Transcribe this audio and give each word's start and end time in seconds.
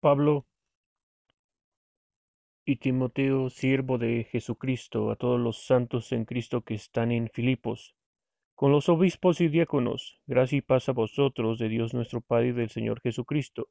Pablo 0.00 0.46
y 2.64 2.76
Timoteo, 2.76 3.50
siervo 3.50 3.98
de 3.98 4.24
Jesucristo, 4.24 5.10
a 5.10 5.16
todos 5.16 5.38
los 5.38 5.66
santos 5.66 6.12
en 6.12 6.24
Cristo 6.24 6.62
que 6.62 6.72
están 6.72 7.12
en 7.12 7.28
Filipos, 7.28 7.94
con 8.54 8.72
los 8.72 8.88
obispos 8.88 9.42
y 9.42 9.48
diáconos, 9.48 10.18
gracia 10.26 10.56
y 10.56 10.62
paz 10.62 10.88
a 10.88 10.92
vosotros 10.92 11.58
de 11.58 11.68
Dios 11.68 11.92
nuestro 11.92 12.22
Padre 12.22 12.48
y 12.48 12.52
del 12.52 12.70
Señor 12.70 13.02
Jesucristo. 13.02 13.68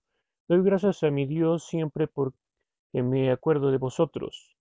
Doy 0.47 0.61
gracias 0.61 1.01
a 1.01 1.09
mi 1.09 1.25
Dios 1.25 1.65
siempre 1.65 2.07
porque 2.07 2.37
me 2.93 3.31
acuerdo 3.31 3.71
de 3.71 3.79
vosotros, 3.79 4.55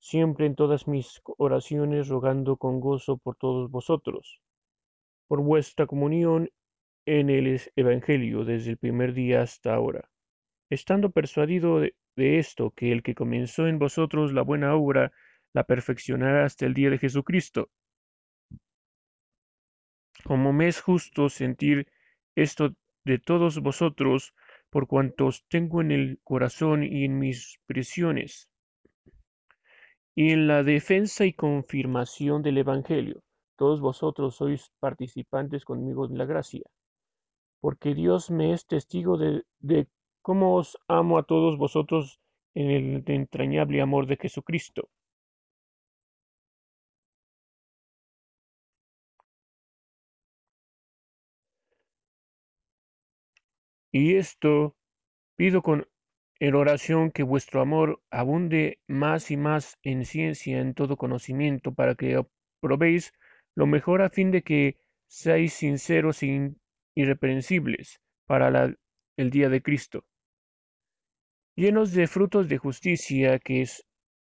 siempre 0.00 0.46
en 0.46 0.56
todas 0.56 0.88
mis 0.88 1.22
oraciones 1.38 2.08
rogando 2.08 2.56
con 2.56 2.80
gozo 2.80 3.16
por 3.18 3.36
todos 3.36 3.70
vosotros, 3.70 4.40
por 5.28 5.40
vuestra 5.40 5.86
comunión 5.86 6.50
en 7.04 7.30
el 7.30 7.60
Evangelio 7.76 8.44
desde 8.44 8.72
el 8.72 8.78
primer 8.78 9.14
día 9.14 9.42
hasta 9.42 9.72
ahora 9.72 10.10
estando 10.70 11.10
persuadido 11.10 11.80
de, 11.80 11.94
esto, 12.16 12.70
que 12.70 12.92
el 12.92 13.02
que 13.02 13.14
comenzó 13.14 13.66
en 13.66 13.78
vosotros 13.78 14.32
la 14.32 14.42
buena 14.42 14.74
obra, 14.74 15.12
la 15.52 15.64
perfeccionará 15.64 16.44
hasta 16.44 16.66
el 16.66 16.74
día 16.74 16.90
de 16.90 16.98
Jesucristo. 16.98 17.68
Como 20.24 20.52
me 20.52 20.68
es 20.68 20.80
justo 20.80 21.28
sentir 21.28 21.86
esto 22.34 22.74
de 23.04 23.18
todos 23.18 23.60
vosotros, 23.60 24.34
por 24.70 24.86
cuantos 24.86 25.44
tengo 25.48 25.80
en 25.80 25.92
el 25.92 26.20
corazón 26.24 26.82
y 26.82 27.04
en 27.04 27.18
mis 27.18 27.60
prisiones, 27.66 28.50
y 30.14 30.32
en 30.32 30.48
la 30.48 30.62
defensa 30.62 31.24
y 31.24 31.32
confirmación 31.32 32.42
del 32.42 32.58
Evangelio. 32.58 33.22
Todos 33.56 33.80
vosotros 33.80 34.36
sois 34.36 34.70
participantes 34.80 35.64
conmigo 35.64 36.06
en 36.06 36.18
la 36.18 36.26
gracia, 36.26 36.62
porque 37.60 37.94
Dios 37.94 38.30
me 38.30 38.52
es 38.52 38.66
testigo 38.66 39.16
de, 39.16 39.44
de 39.60 39.86
cómo 40.26 40.56
os 40.60 40.68
amo 40.88 41.18
a 41.18 41.22
todos 41.22 41.56
vosotros 41.56 42.20
en 42.54 42.68
el 42.72 42.86
entrañable 43.06 43.80
amor 43.80 44.08
de 44.08 44.16
Jesucristo. 44.16 44.88
Y 53.92 54.16
esto 54.16 54.74
pido 55.36 55.62
con 55.62 55.86
en 56.40 56.54
oración 56.56 57.12
que 57.12 57.22
vuestro 57.22 57.60
amor 57.60 58.02
abunde 58.10 58.80
más 58.88 59.30
y 59.30 59.36
más 59.36 59.78
en 59.82 60.04
ciencia, 60.04 60.58
en 60.60 60.74
todo 60.74 60.96
conocimiento, 60.96 61.72
para 61.72 61.94
que 61.94 62.20
probéis 62.60 63.12
lo 63.54 63.66
mejor 63.66 64.02
a 64.02 64.10
fin 64.10 64.32
de 64.32 64.42
que 64.42 64.76
seáis 65.06 65.52
sinceros 65.54 66.22
e 66.24 66.52
irreprensibles 66.96 68.00
para 68.26 68.46
el 69.16 69.30
día 69.30 69.48
de 69.48 69.62
Cristo 69.62 70.04
llenos 71.56 71.92
de 71.92 72.06
frutos 72.06 72.48
de 72.48 72.58
justicia 72.58 73.38
que 73.38 73.66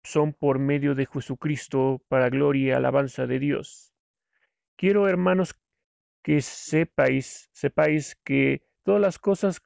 son 0.03 0.33
por 0.33 0.59
medio 0.59 0.97
de 0.97 1.07
Jesucristo 1.07 2.03
para 2.09 2.29
gloria 2.29 2.67
y 2.67 2.71
alabanza 2.73 3.29
de 3.29 3.39
Dios. 3.39 3.95
Quiero, 4.77 5.09
hermanos, 5.09 5.55
que 6.25 6.41
sepáis, 6.41 7.49
sepáis 7.53 8.17
que 8.25 8.63
todas 8.83 9.01
las 9.01 9.21
cosas 9.21 9.61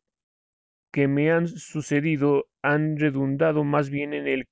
que 0.92 1.08
me 1.08 1.32
han 1.32 1.48
sucedido 1.48 2.46
han 2.62 2.98
redundado 2.98 3.64
más 3.64 3.88
bien 3.88 4.12
en 4.12 4.28
el 4.28 4.46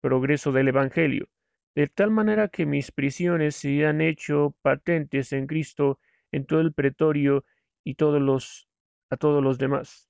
progreso 0.00 0.50
del 0.52 0.68
Evangelio, 0.68 1.28
de 1.74 1.88
tal 1.88 2.10
manera 2.10 2.48
que 2.48 2.64
mis 2.64 2.90
prisiones 2.90 3.56
se 3.56 3.86
han 3.86 4.00
hecho 4.00 4.56
patentes 4.62 5.32
en 5.34 5.46
Cristo 5.46 6.00
en 6.32 6.46
todo 6.46 6.60
el 6.60 6.72
pretorio 6.72 7.44
y 7.84 7.92
a 7.92 9.16
todos 9.16 9.42
los 9.42 9.58
demás 9.58 10.07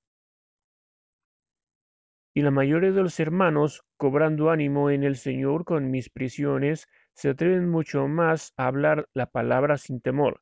y 2.39 2.41
la 2.41 2.53
mayoría 2.53 2.92
de 2.92 3.03
los 3.03 3.19
hermanos, 3.19 3.83
cobrando 3.97 4.50
ánimo 4.50 4.91
en 4.91 5.03
el 5.03 5.17
Señor 5.17 5.64
con 5.64 5.90
mis 5.90 6.08
prisiones, 6.08 6.86
se 7.12 7.30
atreven 7.30 7.68
mucho 7.68 8.07
más 8.07 8.52
a 8.57 8.68
hablar 8.68 9.08
la 9.12 9.27
palabra 9.27 9.77
sin 9.77 10.01
temor. 10.01 10.40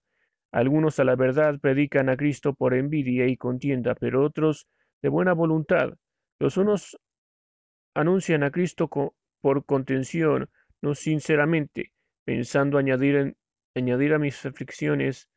Algunos 0.52 1.00
a 1.00 1.04
la 1.04 1.16
verdad 1.16 1.58
predican 1.58 2.10
a 2.10 2.18
Cristo 2.18 2.52
por 2.52 2.74
envidia 2.74 3.26
y 3.28 3.38
contienda, 3.38 3.94
pero 3.94 4.22
otros 4.22 4.68
de 5.00 5.08
buena 5.08 5.32
voluntad. 5.32 5.94
Los 6.38 6.58
unos 6.58 6.98
anuncian 7.94 8.42
a 8.42 8.50
Cristo 8.50 8.90
por 9.40 9.64
contención, 9.64 10.50
no 10.82 10.94
sinceramente, 10.94 11.92
pensando 12.26 12.76
añadir, 12.76 13.38
añadir 13.74 14.12
a 14.12 14.18
mis 14.18 14.44
aflicciones 14.44 15.30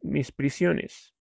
mis 0.00 0.32
prisiones. 0.32 1.12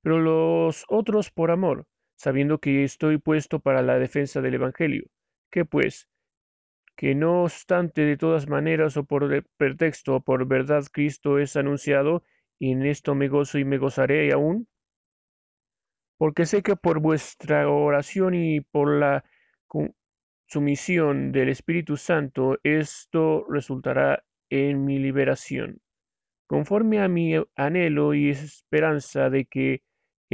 Pero 0.00 0.20
los 0.20 0.86
otros 0.88 1.30
por 1.30 1.50
amor, 1.50 1.86
sabiendo 2.24 2.58
que 2.58 2.84
estoy 2.84 3.18
puesto 3.18 3.60
para 3.60 3.82
la 3.82 3.98
defensa 3.98 4.40
del 4.40 4.54
Evangelio. 4.54 5.10
¿Qué 5.50 5.66
pues? 5.66 6.08
Que 6.96 7.14
no 7.14 7.42
obstante 7.42 8.00
de 8.00 8.16
todas 8.16 8.48
maneras 8.48 8.96
o 8.96 9.04
por 9.04 9.44
pretexto 9.58 10.16
o 10.16 10.20
por 10.22 10.46
verdad 10.46 10.84
Cristo 10.90 11.38
es 11.38 11.54
anunciado, 11.54 12.22
y 12.58 12.72
en 12.72 12.86
esto 12.86 13.14
me 13.14 13.28
gozo 13.28 13.58
y 13.58 13.66
me 13.66 13.76
gozaré 13.76 14.32
aún. 14.32 14.66
Porque 16.16 16.46
sé 16.46 16.62
que 16.62 16.76
por 16.76 16.98
vuestra 16.98 17.68
oración 17.68 18.32
y 18.34 18.62
por 18.62 18.98
la 18.98 19.22
sumisión 20.46 21.30
del 21.30 21.50
Espíritu 21.50 21.98
Santo 21.98 22.58
esto 22.62 23.44
resultará 23.50 24.24
en 24.48 24.86
mi 24.86 24.98
liberación, 24.98 25.82
conforme 26.46 27.02
a 27.02 27.08
mi 27.08 27.34
anhelo 27.54 28.14
y 28.14 28.30
esperanza 28.30 29.28
de 29.28 29.44
que 29.44 29.82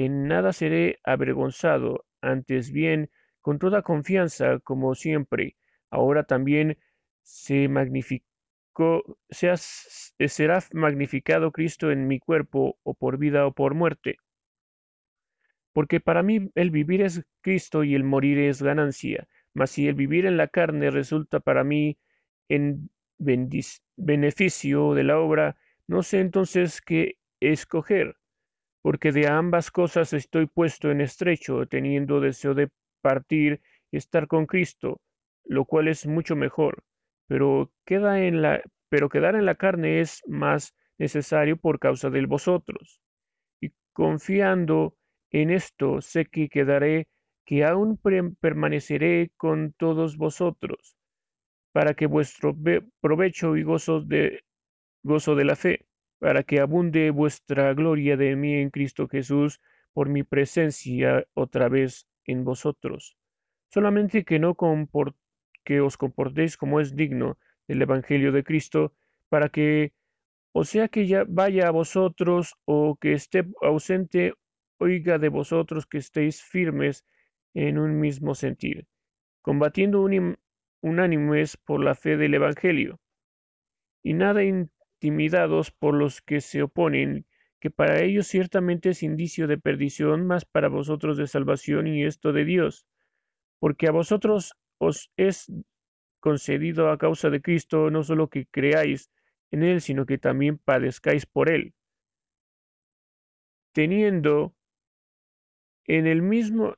en 0.04 0.28
nada 0.28 0.52
seré 0.52 0.98
avergonzado, 1.04 2.06
antes 2.22 2.72
bien, 2.72 3.10
con 3.40 3.58
toda 3.58 3.82
confianza, 3.82 4.58
como 4.60 4.94
siempre, 4.94 5.56
ahora 5.90 6.24
también 6.24 6.78
se 7.22 7.68
magnificó, 7.68 9.18
será 9.30 10.58
magnificado 10.72 11.52
Cristo 11.52 11.90
en 11.90 12.06
mi 12.08 12.18
cuerpo, 12.18 12.78
o 12.82 12.94
por 12.94 13.18
vida 13.18 13.46
o 13.46 13.52
por 13.52 13.74
muerte. 13.74 14.16
Porque 15.72 16.00
para 16.00 16.22
mí 16.22 16.50
el 16.54 16.70
vivir 16.70 17.02
es 17.02 17.22
Cristo 17.42 17.84
y 17.84 17.94
el 17.94 18.04
morir 18.04 18.38
es 18.38 18.62
ganancia, 18.62 19.28
mas 19.54 19.70
si 19.70 19.86
el 19.86 19.94
vivir 19.94 20.26
en 20.26 20.36
la 20.36 20.48
carne 20.48 20.90
resulta 20.90 21.40
para 21.40 21.64
mí 21.64 21.98
en 22.48 22.90
beneficio 23.96 24.94
de 24.94 25.04
la 25.04 25.18
obra, 25.18 25.56
no 25.86 26.02
sé 26.02 26.20
entonces 26.20 26.80
qué 26.80 27.18
escoger 27.40 28.19
porque 28.82 29.12
de 29.12 29.28
ambas 29.28 29.70
cosas 29.70 30.12
estoy 30.12 30.46
puesto 30.46 30.90
en 30.90 31.00
estrecho, 31.00 31.66
teniendo 31.66 32.20
deseo 32.20 32.54
de 32.54 32.70
partir 33.02 33.60
y 33.90 33.98
estar 33.98 34.26
con 34.26 34.46
Cristo, 34.46 35.00
lo 35.44 35.64
cual 35.64 35.88
es 35.88 36.06
mucho 36.06 36.36
mejor, 36.36 36.82
pero, 37.26 37.70
en 37.86 38.42
la, 38.42 38.62
pero 38.88 39.08
quedar 39.08 39.34
en 39.34 39.44
la 39.44 39.54
carne 39.54 40.00
es 40.00 40.22
más 40.26 40.74
necesario 40.98 41.56
por 41.56 41.78
causa 41.78 42.10
de 42.10 42.24
vosotros. 42.26 43.00
Y 43.60 43.72
confiando 43.92 44.96
en 45.30 45.50
esto, 45.50 46.00
sé 46.00 46.26
que 46.26 46.48
quedaré, 46.48 47.08
que 47.44 47.64
aún 47.64 47.98
permaneceré 48.40 49.30
con 49.36 49.72
todos 49.72 50.16
vosotros, 50.16 50.96
para 51.72 51.94
que 51.94 52.06
vuestro 52.06 52.56
provecho 53.00 53.56
y 53.56 53.62
gozo 53.62 54.00
de, 54.00 54.44
gozo 55.02 55.34
de 55.34 55.44
la 55.44 55.56
fe 55.56 55.89
para 56.20 56.42
que 56.42 56.60
abunde 56.60 57.10
vuestra 57.10 57.72
gloria 57.74 58.16
de 58.16 58.36
mí 58.36 58.54
en 58.54 58.70
Cristo 58.70 59.08
Jesús 59.08 59.60
por 59.94 60.08
mi 60.08 60.22
presencia 60.22 61.26
otra 61.34 61.68
vez 61.68 62.06
en 62.24 62.44
vosotros. 62.44 63.16
Solamente 63.68 64.24
que 64.24 64.38
no 64.38 64.54
que 65.64 65.80
os 65.80 65.96
comportéis 65.96 66.56
como 66.56 66.78
es 66.80 66.94
digno 66.94 67.38
del 67.66 67.82
Evangelio 67.82 68.32
de 68.32 68.44
Cristo, 68.44 68.92
para 69.28 69.48
que, 69.48 69.92
o 70.52 70.64
sea 70.64 70.88
que 70.88 71.06
ya 71.06 71.24
vaya 71.26 71.68
a 71.68 71.70
vosotros 71.70 72.54
o 72.64 72.96
que 73.00 73.12
esté 73.14 73.46
ausente, 73.62 74.34
oiga 74.78 75.18
de 75.18 75.28
vosotros 75.28 75.86
que 75.86 75.98
estéis 75.98 76.42
firmes 76.42 77.04
en 77.54 77.78
un 77.78 77.98
mismo 77.98 78.34
sentir, 78.34 78.86
combatiendo 79.40 80.06
unánimes 80.82 81.56
por 81.56 81.82
la 81.82 81.94
fe 81.94 82.16
del 82.16 82.34
Evangelio, 82.34 83.00
y 84.02 84.14
nada 84.14 84.42
intimidados 85.00 85.70
por 85.70 85.94
los 85.94 86.20
que 86.20 86.42
se 86.42 86.62
oponen, 86.62 87.24
que 87.58 87.70
para 87.70 88.02
ellos 88.02 88.26
ciertamente 88.26 88.90
es 88.90 89.02
indicio 89.02 89.46
de 89.46 89.56
perdición, 89.56 90.26
mas 90.26 90.44
para 90.44 90.68
vosotros 90.68 91.16
de 91.16 91.26
salvación 91.26 91.86
y 91.86 92.04
esto 92.04 92.34
de 92.34 92.44
Dios, 92.44 92.86
porque 93.60 93.88
a 93.88 93.92
vosotros 93.92 94.52
os 94.78 95.10
es 95.16 95.50
concedido 96.20 96.90
a 96.90 96.98
causa 96.98 97.30
de 97.30 97.40
Cristo 97.40 97.90
no 97.90 98.02
solo 98.02 98.28
que 98.28 98.44
creáis 98.44 99.10
en 99.50 99.62
Él, 99.62 99.80
sino 99.80 100.04
que 100.04 100.18
también 100.18 100.58
padezcáis 100.58 101.24
por 101.24 101.50
Él, 101.50 101.72
teniendo 103.72 104.54
en 105.86 106.06
el 106.06 106.20
mismo 106.20 106.74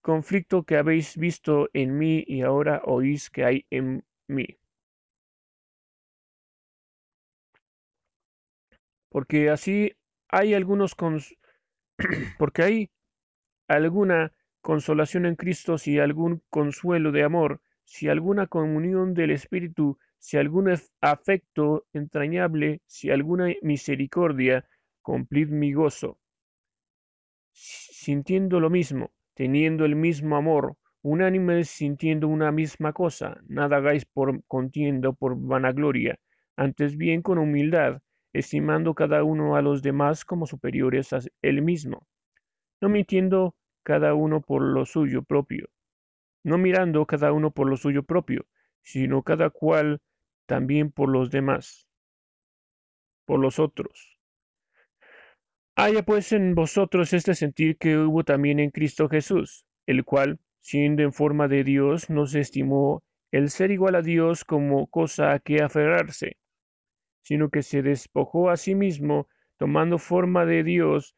conflicto 0.00 0.62
que 0.62 0.78
habéis 0.78 1.18
visto 1.18 1.68
en 1.74 1.98
mí 1.98 2.24
y 2.26 2.40
ahora 2.40 2.80
oís 2.86 3.28
que 3.28 3.44
hay 3.44 3.66
en 3.68 4.02
mí. 4.28 4.46
Porque 9.18 9.50
así 9.50 9.96
hay 10.28 10.54
algunos 10.54 10.94
porque 12.38 12.62
hay 12.62 12.90
alguna 13.66 14.32
consolación 14.60 15.26
en 15.26 15.34
Cristo, 15.34 15.76
si 15.76 15.98
algún 15.98 16.40
consuelo 16.50 17.10
de 17.10 17.24
amor, 17.24 17.60
si 17.82 18.08
alguna 18.08 18.46
comunión 18.46 19.14
del 19.14 19.32
Espíritu, 19.32 19.98
si 20.20 20.36
algún 20.36 20.72
afecto 21.00 21.84
entrañable, 21.92 22.80
si 22.86 23.10
alguna 23.10 23.52
misericordia, 23.60 24.68
cumplid 25.02 25.48
mi 25.48 25.72
gozo. 25.72 26.20
Sintiendo 27.50 28.60
lo 28.60 28.70
mismo, 28.70 29.10
teniendo 29.34 29.84
el 29.84 29.96
mismo 29.96 30.36
amor, 30.36 30.76
unánimes 31.02 31.68
sintiendo 31.68 32.28
una 32.28 32.52
misma 32.52 32.92
cosa, 32.92 33.40
nada 33.48 33.78
hagáis 33.78 34.04
por 34.04 34.44
contienda 34.44 35.10
por 35.10 35.36
vanagloria, 35.36 36.20
antes 36.54 36.96
bien 36.96 37.20
con 37.20 37.38
humildad, 37.38 38.00
estimando 38.32 38.94
cada 38.94 39.24
uno 39.24 39.56
a 39.56 39.62
los 39.62 39.82
demás 39.82 40.24
como 40.24 40.46
superiores 40.46 41.12
a 41.12 41.20
él 41.42 41.62
mismo, 41.62 42.06
no 42.80 42.88
mintiendo 42.88 43.54
cada 43.82 44.14
uno 44.14 44.40
por 44.40 44.62
lo 44.62 44.84
suyo 44.84 45.22
propio, 45.22 45.68
no 46.44 46.58
mirando 46.58 47.06
cada 47.06 47.32
uno 47.32 47.50
por 47.50 47.68
lo 47.68 47.76
suyo 47.76 48.02
propio, 48.02 48.46
sino 48.82 49.22
cada 49.22 49.50
cual 49.50 50.00
también 50.46 50.90
por 50.90 51.08
los 51.08 51.30
demás, 51.30 51.86
por 53.26 53.40
los 53.40 53.58
otros. 53.58 54.18
Haya 55.76 56.02
pues 56.02 56.32
en 56.32 56.54
vosotros 56.54 57.12
este 57.12 57.34
sentir 57.34 57.78
que 57.78 57.96
hubo 57.96 58.24
también 58.24 58.58
en 58.58 58.70
Cristo 58.70 59.08
Jesús, 59.08 59.64
el 59.86 60.04
cual, 60.04 60.40
siendo 60.60 61.02
en 61.02 61.12
forma 61.12 61.46
de 61.46 61.62
Dios, 61.62 62.10
no 62.10 62.26
se 62.26 62.40
estimó 62.40 63.04
el 63.30 63.50
ser 63.50 63.70
igual 63.70 63.94
a 63.94 64.02
Dios 64.02 64.44
como 64.44 64.86
cosa 64.88 65.32
a 65.32 65.38
que 65.38 65.62
aferrarse, 65.62 66.36
sino 67.28 67.50
que 67.50 67.62
se 67.62 67.82
despojó 67.82 68.48
a 68.48 68.56
sí 68.56 68.74
mismo, 68.74 69.28
tomando 69.58 69.98
forma 69.98 70.46
de 70.46 70.64
Dios, 70.64 71.14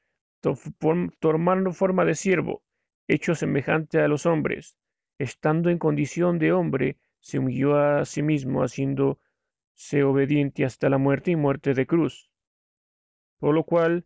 tomando 1.20 1.70
forma 1.70 2.04
de 2.04 2.16
siervo, 2.16 2.64
hecho 3.06 3.36
semejante 3.36 4.00
a 4.00 4.08
los 4.08 4.26
hombres, 4.26 4.76
estando 5.18 5.70
en 5.70 5.78
condición 5.78 6.40
de 6.40 6.50
hombre, 6.50 6.98
se 7.20 7.38
humilló 7.38 7.78
a 7.78 8.04
sí 8.04 8.22
mismo, 8.24 8.62
haciéndose 8.62 10.02
obediente 10.04 10.64
hasta 10.64 10.88
la 10.88 10.98
muerte 10.98 11.30
y 11.30 11.36
muerte 11.36 11.74
de 11.74 11.86
cruz. 11.86 12.28
Por 13.38 13.54
lo 13.54 13.62
cual, 13.62 14.04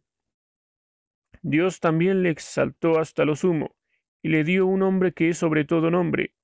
Dios 1.40 1.80
también 1.80 2.22
le 2.22 2.28
exaltó 2.28 2.98
hasta 2.98 3.24
lo 3.24 3.34
sumo, 3.34 3.76
y 4.20 4.28
le 4.28 4.44
dio 4.44 4.66
un 4.66 4.80
nombre 4.80 5.14
que 5.14 5.30
es 5.30 5.38
sobre 5.38 5.64
todo 5.64 5.90
nombre, 5.90 6.34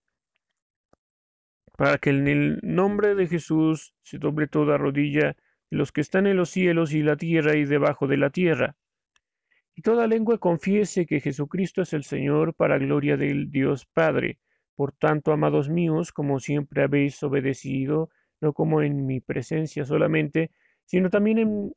para 1.77 1.99
que 1.99 2.09
en 2.09 2.29
el 2.29 2.61
nombre 2.63 3.15
de 3.15 3.27
Jesús 3.27 3.95
se 4.03 4.17
doble 4.17 4.47
toda 4.47 4.79
rodilla 4.79 5.37
los 5.71 5.93
que 5.93 6.01
están 6.01 6.27
en 6.27 6.37
los 6.37 6.51
cielos 6.51 6.93
y 6.93 7.03
la 7.03 7.17
tierra 7.17 7.57
y 7.57 7.65
debajo 7.65 8.07
de 8.07 8.17
la 8.17 8.31
tierra. 8.31 8.77
Y 9.75 9.83
toda 9.83 10.07
lengua 10.07 10.39
confiese 10.39 11.07
que 11.07 11.21
Jesucristo 11.21 11.83
es 11.83 11.93
el 11.93 12.05
Señor 12.05 12.55
para 12.55 12.79
gloria 12.79 13.17
del 13.17 13.51
Dios 13.51 13.87
Padre. 13.87 14.39
Por 14.75 14.93
tanto, 14.93 15.33
amados 15.33 15.69
míos, 15.69 16.13
como 16.13 16.41
siempre 16.41 16.83
habéis 16.83 17.23
obedecido, 17.23 18.11
no 18.41 18.53
como 18.53 18.83
en 18.83 19.07
mi 19.07 19.21
presencia 19.21 19.85
solamente, 19.85 20.51
sino 20.85 21.09
también 21.09 21.39
en 21.39 21.73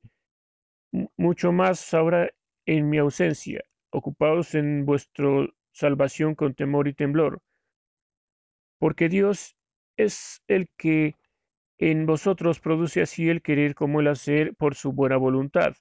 mucho 1.17 1.51
más 1.51 1.93
ahora 1.93 2.29
en 2.65 2.89
mi 2.89 2.97
ausencia, 2.97 3.63
ocupados 3.91 4.55
en 4.55 4.85
vuestra 4.85 5.47
salvación 5.71 6.35
con 6.35 6.53
temor 6.53 6.87
y 6.87 6.93
temblor, 6.93 7.41
porque 8.79 9.09
Dios 9.09 9.55
es 9.97 10.41
el 10.47 10.69
que 10.77 11.15
en 11.77 12.05
vosotros 12.05 12.59
produce 12.59 13.01
así 13.01 13.29
el 13.29 13.41
querer 13.41 13.75
como 13.75 13.99
el 14.01 14.07
hacer 14.07 14.55
por 14.55 14.75
su 14.75 14.93
buena 14.93 15.17
voluntad. 15.17 15.73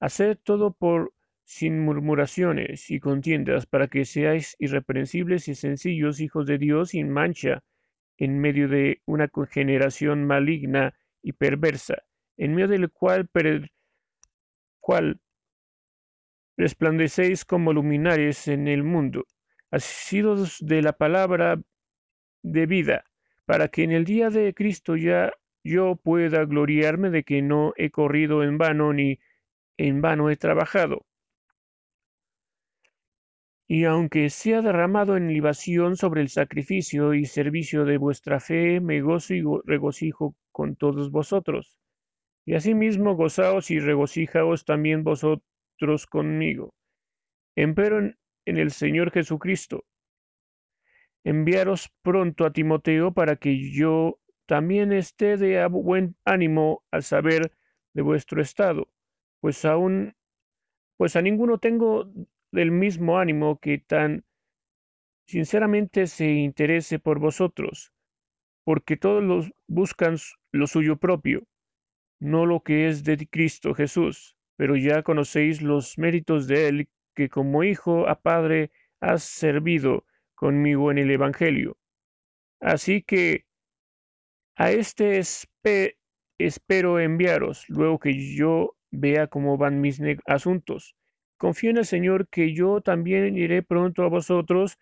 Haced 0.00 0.38
todo 0.42 0.72
por 0.72 1.12
sin 1.44 1.80
murmuraciones 1.80 2.90
y 2.90 3.00
contiendas, 3.00 3.64
para 3.64 3.88
que 3.88 4.04
seáis 4.04 4.54
irreprensibles 4.58 5.48
y 5.48 5.54
sencillos 5.54 6.20
hijos 6.20 6.46
de 6.46 6.58
Dios 6.58 6.90
sin 6.90 7.08
mancha, 7.08 7.64
en 8.18 8.38
medio 8.38 8.68
de 8.68 9.00
una 9.06 9.30
generación 9.50 10.26
maligna 10.26 10.94
y 11.22 11.32
perversa, 11.32 12.02
en 12.36 12.54
medio 12.54 12.68
del 12.68 12.90
cual, 12.90 13.30
cual 14.78 15.20
resplandecéis 16.58 17.46
como 17.46 17.72
luminares 17.72 18.46
en 18.48 18.68
el 18.68 18.82
mundo, 18.82 19.24
asidos 19.70 20.58
de 20.60 20.82
la 20.82 20.92
palabra 20.92 21.58
de 22.42 22.66
vida, 22.66 23.04
para 23.48 23.68
que 23.68 23.82
en 23.82 23.92
el 23.92 24.04
día 24.04 24.28
de 24.28 24.52
Cristo 24.52 24.94
ya 24.94 25.32
yo 25.64 25.96
pueda 25.96 26.44
gloriarme 26.44 27.08
de 27.08 27.24
que 27.24 27.40
no 27.40 27.72
he 27.78 27.90
corrido 27.90 28.44
en 28.44 28.58
vano 28.58 28.92
ni 28.92 29.20
en 29.78 30.02
vano 30.02 30.28
he 30.28 30.36
trabajado. 30.36 31.06
Y 33.66 33.84
aunque 33.84 34.28
sea 34.28 34.60
derramado 34.60 35.16
en 35.16 35.28
libación 35.28 35.96
sobre 35.96 36.20
el 36.20 36.28
sacrificio 36.28 37.14
y 37.14 37.24
servicio 37.24 37.86
de 37.86 37.96
vuestra 37.96 38.38
fe, 38.38 38.80
me 38.80 39.00
gozo 39.00 39.32
y 39.32 39.42
regocijo 39.64 40.34
con 40.52 40.76
todos 40.76 41.10
vosotros. 41.10 41.78
Y 42.44 42.54
asimismo 42.54 43.16
gozaos 43.16 43.70
y 43.70 43.78
regocijaos 43.78 44.66
también 44.66 45.04
vosotros 45.04 46.06
conmigo. 46.06 46.74
Empero 47.56 47.98
en, 47.98 48.18
en 48.44 48.58
el 48.58 48.72
Señor 48.72 49.10
Jesucristo, 49.10 49.86
enviaros 51.28 51.90
pronto 52.00 52.46
a 52.46 52.52
Timoteo 52.52 53.12
para 53.12 53.36
que 53.36 53.70
yo 53.70 54.18
también 54.46 54.94
esté 54.94 55.36
de 55.36 55.66
buen 55.66 56.16
ánimo 56.24 56.82
al 56.90 57.02
saber 57.02 57.52
de 57.92 58.00
vuestro 58.00 58.40
estado, 58.40 58.88
pues 59.40 59.66
aún, 59.66 60.16
pues 60.96 61.16
a 61.16 61.20
ninguno 61.20 61.58
tengo 61.58 62.10
del 62.50 62.70
mismo 62.70 63.18
ánimo 63.18 63.58
que 63.58 63.76
tan 63.76 64.24
sinceramente 65.26 66.06
se 66.06 66.30
interese 66.30 66.98
por 66.98 67.18
vosotros, 67.18 67.92
porque 68.64 68.96
todos 68.96 69.22
los 69.22 69.52
buscan 69.66 70.16
lo 70.50 70.66
suyo 70.66 70.96
propio, 70.96 71.46
no 72.20 72.46
lo 72.46 72.62
que 72.62 72.88
es 72.88 73.04
de 73.04 73.28
Cristo 73.28 73.74
Jesús, 73.74 74.34
pero 74.56 74.76
ya 74.76 75.02
conocéis 75.02 75.60
los 75.60 75.98
méritos 75.98 76.46
de 76.46 76.68
él, 76.68 76.88
que 77.14 77.28
como 77.28 77.64
hijo 77.64 78.08
a 78.08 78.18
padre 78.18 78.70
has 79.00 79.24
servido 79.24 80.06
conmigo 80.38 80.92
en 80.92 80.98
el 80.98 81.10
Evangelio. 81.10 81.76
Así 82.60 83.02
que 83.02 83.44
a 84.56 84.70
este 84.70 85.20
espero 86.38 87.00
enviaros, 87.00 87.64
luego 87.68 87.98
que 87.98 88.36
yo 88.36 88.76
vea 88.92 89.26
cómo 89.26 89.56
van 89.56 89.80
mis 89.80 90.00
asuntos. 90.26 90.94
Confío 91.38 91.70
en 91.70 91.78
el 91.78 91.86
Señor 91.86 92.28
que 92.28 92.54
yo 92.54 92.80
también 92.80 93.36
iré 93.36 93.62
pronto 93.62 94.04
a 94.04 94.08
vosotros, 94.08 94.78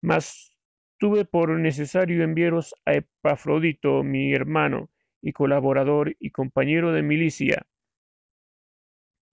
mas 0.00 0.52
tuve 0.98 1.24
por 1.24 1.50
necesario 1.50 2.24
enviaros 2.24 2.74
a 2.84 2.94
Epafrodito, 2.94 4.02
mi 4.02 4.34
hermano 4.34 4.90
y 5.22 5.32
colaborador 5.32 6.16
y 6.18 6.30
compañero 6.30 6.92
de 6.92 7.02
milicia, 7.02 7.66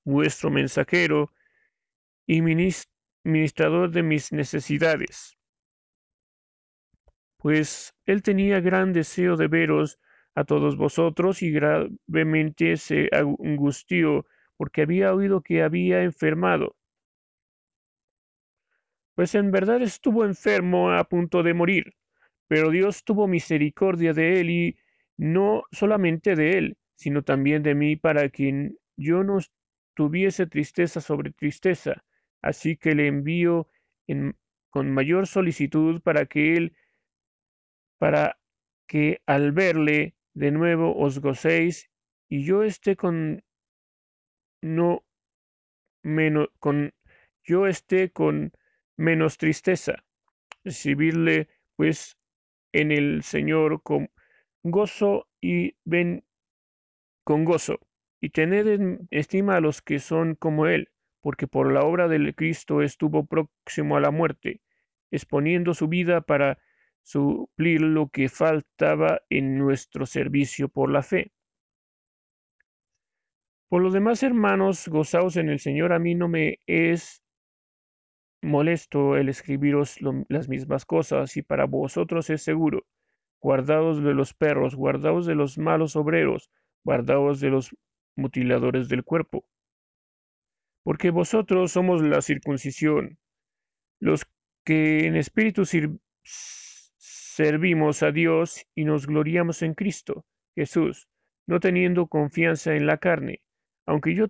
vuestro 0.03 0.51
mensajero 0.51 1.31
y 2.27 2.41
ministrador 3.23 3.89
de 3.89 4.03
mis 4.03 4.31
necesidades 4.31 5.35
pues 7.45 7.93
él 8.07 8.23
tenía 8.23 8.59
gran 8.59 8.91
deseo 8.91 9.37
de 9.37 9.47
veros 9.47 9.99
a 10.33 10.45
todos 10.45 10.77
vosotros 10.77 11.43
y 11.43 11.51
gravemente 11.51 12.75
se 12.75 13.07
angustió 13.11 14.25
porque 14.57 14.81
había 14.81 15.13
oído 15.13 15.41
que 15.41 15.61
había 15.61 16.01
enfermado. 16.01 16.75
Pues 19.13 19.35
en 19.35 19.51
verdad 19.51 19.79
estuvo 19.83 20.25
enfermo 20.25 20.89
a 20.91 21.03
punto 21.03 21.43
de 21.43 21.53
morir, 21.53 21.93
pero 22.47 22.71
Dios 22.71 23.03
tuvo 23.03 23.27
misericordia 23.27 24.11
de 24.13 24.39
él 24.39 24.49
y 24.49 24.77
no 25.15 25.65
solamente 25.71 26.35
de 26.35 26.57
él, 26.57 26.77
sino 26.95 27.21
también 27.21 27.61
de 27.61 27.75
mí 27.75 27.95
para 27.95 28.29
que 28.29 28.71
yo 28.97 29.23
no 29.23 29.37
tuviese 29.93 30.47
tristeza 30.47 30.99
sobre 30.99 31.29
tristeza. 31.29 32.03
Así 32.41 32.75
que 32.75 32.95
le 32.95 33.05
envío 33.05 33.69
con 34.71 34.91
mayor 34.91 35.27
solicitud 35.27 36.01
para 36.01 36.25
que 36.25 36.57
él 36.57 36.75
para 37.97 38.37
que 38.87 39.21
al 39.25 39.51
verle 39.51 40.15
de 40.33 40.51
nuevo 40.51 40.95
os 40.97 41.19
gocéis 41.19 41.89
y 42.29 42.43
yo 42.43 42.63
esté 42.63 42.95
con 42.95 43.43
no 44.61 45.05
menos 46.03 46.49
con 46.59 46.93
yo 47.43 47.67
esté 47.67 48.11
con 48.11 48.51
menos 48.97 49.37
tristeza. 49.37 50.03
Recibirle 50.63 51.47
pues 51.75 52.17
en 52.73 52.91
el 52.91 53.23
Señor 53.23 53.81
con 53.83 54.09
gozo 54.63 55.27
y 55.41 55.75
ven 55.85 56.25
con 57.23 57.45
gozo 57.45 57.79
y 58.19 58.29
tened 58.29 58.67
en 58.67 59.07
estima 59.11 59.57
a 59.57 59.61
los 59.61 59.81
que 59.81 59.99
son 59.99 60.35
como 60.35 60.67
Él, 60.67 60.89
porque 61.21 61.47
por 61.47 61.71
la 61.71 61.81
obra 61.81 62.07
del 62.07 62.33
Cristo 62.33 62.81
estuvo 62.81 63.25
próximo 63.25 63.97
a 63.97 63.99
la 63.99 64.09
muerte, 64.09 64.61
exponiendo 65.11 65.73
su 65.73 65.87
vida 65.87 66.21
para 66.21 66.57
suplir 67.05 67.81
lo 67.81 68.09
que 68.09 68.29
faltaba 68.29 69.21
en 69.29 69.57
nuestro 69.59 70.05
servicio 70.07 70.69
por 70.69 70.91
la 70.91 71.03
fe. 71.03 71.31
Por 73.69 73.83
los 73.83 73.93
demás 73.93 74.23
hermanos, 74.23 74.87
gozaos 74.87 75.37
en 75.37 75.49
el 75.49 75.59
Señor, 75.59 75.93
a 75.93 75.99
mí 75.99 76.15
no 76.15 76.27
me 76.27 76.59
es 76.65 77.21
molesto 78.41 79.17
el 79.17 79.29
escribiros 79.29 79.99
las 80.29 80.49
mismas 80.49 80.85
cosas, 80.85 81.37
y 81.37 81.43
para 81.43 81.65
vosotros 81.65 82.29
es 82.29 82.41
seguro. 82.41 82.85
Guardaos 83.39 84.03
de 84.03 84.13
los 84.15 84.33
perros, 84.33 84.75
guardaos 84.75 85.27
de 85.27 85.35
los 85.35 85.59
malos 85.59 85.95
obreros, 85.95 86.49
guardaos 86.83 87.39
de 87.39 87.49
los 87.49 87.75
mutiladores 88.15 88.89
del 88.89 89.03
cuerpo. 89.03 89.45
Porque 90.83 91.11
vosotros 91.11 91.71
somos 91.71 92.01
la 92.01 92.21
circuncisión, 92.21 93.19
los 93.99 94.25
que 94.63 95.05
en 95.05 95.15
espíritu 95.15 95.65
servimos 97.35 98.01
a 98.01 98.13
Dios 98.13 98.65
y 98.75 98.85
nos 98.85 99.07
gloriamos 99.07 99.61
en 99.61 99.73
Cristo 99.73 100.25
Jesús, 100.55 101.09
no 101.47 101.59
teniendo 101.59 102.07
confianza 102.07 102.77
en 102.77 102.87
la 102.87 102.97
carne, 102.97 103.41
aunque 103.85 104.15
yo 104.15 104.27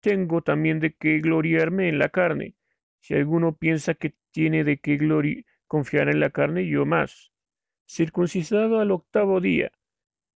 tengo 0.00 0.40
también 0.40 0.78
de 0.78 0.94
qué 0.94 1.18
gloriarme 1.18 1.88
en 1.88 1.98
la 1.98 2.10
carne. 2.10 2.54
Si 3.00 3.14
alguno 3.14 3.56
piensa 3.56 3.94
que 3.94 4.14
tiene 4.30 4.62
de 4.62 4.78
qué 4.78 4.96
confiar 5.66 6.08
en 6.08 6.20
la 6.20 6.30
carne, 6.30 6.68
yo 6.68 6.86
más. 6.86 7.32
Circuncisado 7.88 8.78
al 8.78 8.92
octavo 8.92 9.40
día, 9.40 9.72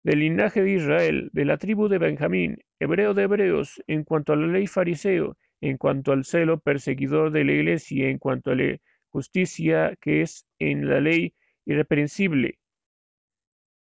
del 0.05 0.21
linaje 0.21 0.63
de 0.63 0.75
Israel, 0.75 1.31
de 1.33 1.45
la 1.47 1.57
tribu 1.57 1.89
de 1.89 1.99
Benjamín, 1.99 2.59
hebreo 2.79 3.13
de 3.13 3.25
hebreos, 3.25 3.83
en 3.89 4.05
cuanto 4.05 4.35
a 4.35 4.37
la 4.37 4.47
ley 4.47 4.69
fariseo, 4.69 5.37
en 5.61 5.77
cuanto 5.77 6.13
al 6.13 6.25
celo 6.25 6.61
perseguidor 6.61 7.33
de 7.33 7.43
la 7.43 7.53
iglesia, 7.55 8.09
en 8.09 8.19
cuanto 8.19 8.53
a 8.53 8.55
la 8.55 8.77
justicia 9.09 9.97
que 10.01 10.23
es 10.23 10.47
en 10.61 10.89
la 10.89 11.01
ley 11.01 11.35
irreprensible. 11.69 12.59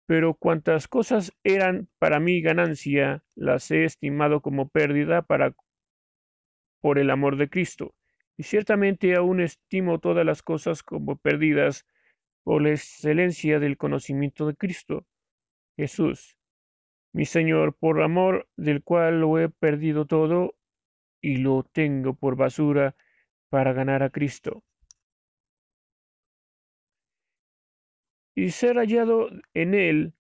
Pero 0.07 0.33
cuantas 0.33 0.87
cosas 0.87 1.31
eran 1.43 1.87
para 1.99 2.19
mí 2.19 2.41
ganancia, 2.41 3.23
las 3.35 3.71
he 3.71 3.85
estimado 3.85 4.41
como 4.41 4.67
pérdida 4.67 5.21
para 5.21 5.53
por 6.81 6.99
el 6.99 7.09
amor 7.09 7.37
de 7.37 7.49
Cristo. 7.49 7.95
Y 8.37 8.43
ciertamente 8.43 9.15
aún 9.15 9.39
estimo 9.39 9.99
todas 9.99 10.25
las 10.25 10.43
cosas 10.43 10.83
como 10.83 11.15
perdidas 11.15 11.85
por 12.43 12.61
la 12.61 12.71
excelencia 12.71 13.59
del 13.59 13.77
conocimiento 13.77 14.45
de 14.45 14.55
Cristo, 14.55 15.05
Jesús, 15.77 16.37
mi 17.13 17.25
Señor, 17.25 17.75
por 17.75 18.01
amor 18.01 18.47
del 18.55 18.83
cual 18.83 19.21
lo 19.21 19.39
he 19.39 19.49
perdido 19.49 20.05
todo 20.05 20.55
y 21.21 21.37
lo 21.37 21.63
tengo 21.63 22.13
por 22.13 22.35
basura 22.35 22.95
para 23.49 23.73
ganar 23.73 24.03
a 24.03 24.09
Cristo. 24.09 24.63
Y 28.35 28.49
ser 28.49 28.77
hallado 28.77 29.29
en 29.53 29.73
Él, 29.73 30.13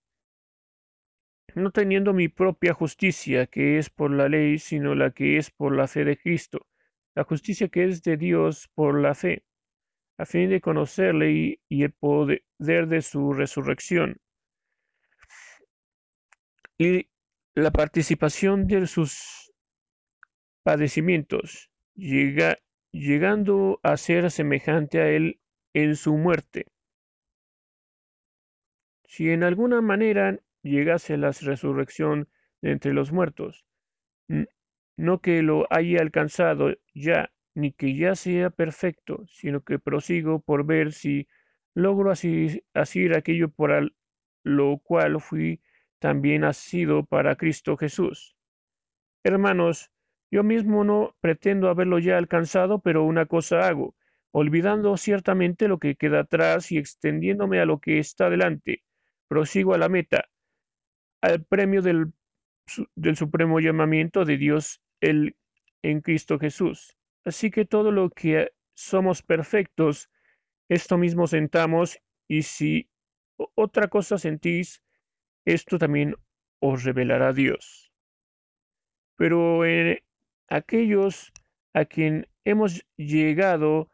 no 1.53 1.71
teniendo 1.71 2.13
mi 2.13 2.27
propia 2.27 2.73
justicia, 2.73 3.45
que 3.47 3.77
es 3.77 3.89
por 3.89 4.11
la 4.11 4.29
ley, 4.29 4.57
sino 4.57 4.95
la 4.95 5.11
que 5.11 5.37
es 5.37 5.51
por 5.51 5.75
la 5.75 5.87
fe 5.87 6.05
de 6.05 6.17
Cristo, 6.17 6.65
la 7.13 7.23
justicia 7.23 7.67
que 7.67 7.85
es 7.85 8.01
de 8.03 8.17
Dios 8.17 8.69
por 8.73 8.99
la 8.99 9.15
fe, 9.15 9.43
a 10.17 10.25
fin 10.25 10.49
de 10.49 10.61
conocerle 10.61 11.59
y, 11.69 11.83
el 11.83 11.91
poder 11.91 12.41
de 12.57 13.01
su 13.01 13.33
resurrección 13.33 14.17
y 16.77 17.07
la 17.53 17.71
participación 17.71 18.67
de 18.67 18.85
sus 18.87 19.53
padecimientos, 20.63 21.69
llega, 21.95 22.57
llegando 22.91 23.79
a 23.83 23.97
ser 23.97 24.29
semejante 24.31 24.99
a 24.99 25.09
él 25.09 25.39
en 25.73 25.95
su 25.95 26.17
muerte. 26.17 26.65
Si 29.15 29.29
en 29.29 29.43
alguna 29.43 29.79
manera 29.79 30.41
llegase 30.61 31.15
la 31.15 31.31
resurrección 31.31 32.27
de 32.61 32.71
entre 32.71 32.91
los 32.91 33.13
muertos, 33.13 33.65
no 34.97 35.21
que 35.21 35.41
lo 35.41 35.67
haya 35.69 36.01
alcanzado 36.01 36.75
ya, 36.93 37.31
ni 37.53 37.71
que 37.71 37.95
ya 37.95 38.15
sea 38.15 38.49
perfecto, 38.49 39.23
sino 39.27 39.63
que 39.63 39.79
prosigo 39.79 40.41
por 40.41 40.65
ver 40.65 40.91
si 40.91 41.29
logro 41.73 42.11
asir 42.11 43.15
aquello 43.15 43.47
por 43.47 43.93
lo 44.43 44.79
cual 44.79 45.21
fui 45.21 45.61
también 45.99 46.43
sido 46.53 47.05
para 47.05 47.37
Cristo 47.37 47.77
Jesús. 47.77 48.35
Hermanos, 49.23 49.91
yo 50.29 50.43
mismo 50.43 50.83
no 50.83 51.15
pretendo 51.21 51.69
haberlo 51.69 51.99
ya 51.99 52.17
alcanzado, 52.17 52.79
pero 52.79 53.05
una 53.05 53.27
cosa 53.27 53.65
hago, 53.65 53.95
olvidando 54.31 54.97
ciertamente 54.97 55.69
lo 55.69 55.79
que 55.79 55.95
queda 55.95 56.19
atrás 56.19 56.69
y 56.73 56.77
extendiéndome 56.77 57.61
a 57.61 57.65
lo 57.65 57.79
que 57.79 57.99
está 57.99 58.29
delante, 58.29 58.83
prosigo 59.27 59.73
a 59.73 59.77
la 59.77 59.89
meta, 59.89 60.25
al 61.21 61.43
premio 61.43 61.81
del, 61.81 62.13
del 62.95 63.15
supremo 63.15 63.59
llamamiento 63.59 64.25
de 64.25 64.37
Dios 64.37 64.81
el, 65.01 65.35
en 65.81 66.01
Cristo 66.01 66.39
Jesús. 66.39 66.97
Así 67.23 67.51
que 67.51 67.65
todo 67.65 67.91
lo 67.91 68.09
que 68.09 68.51
somos 68.75 69.21
perfectos, 69.21 70.09
esto 70.69 70.97
mismo 70.97 71.27
sentamos, 71.27 71.99
y 72.27 72.43
si 72.43 72.89
otra 73.55 73.87
cosa 73.87 74.17
sentís, 74.17 74.81
esto 75.45 75.77
también 75.77 76.15
os 76.59 76.83
revelará 76.83 77.33
Dios. 77.33 77.91
Pero 79.17 79.65
en 79.65 79.99
aquellos 80.47 81.31
a 81.73 81.85
quien 81.85 82.27
hemos 82.45 82.85
llegado, 82.95 83.89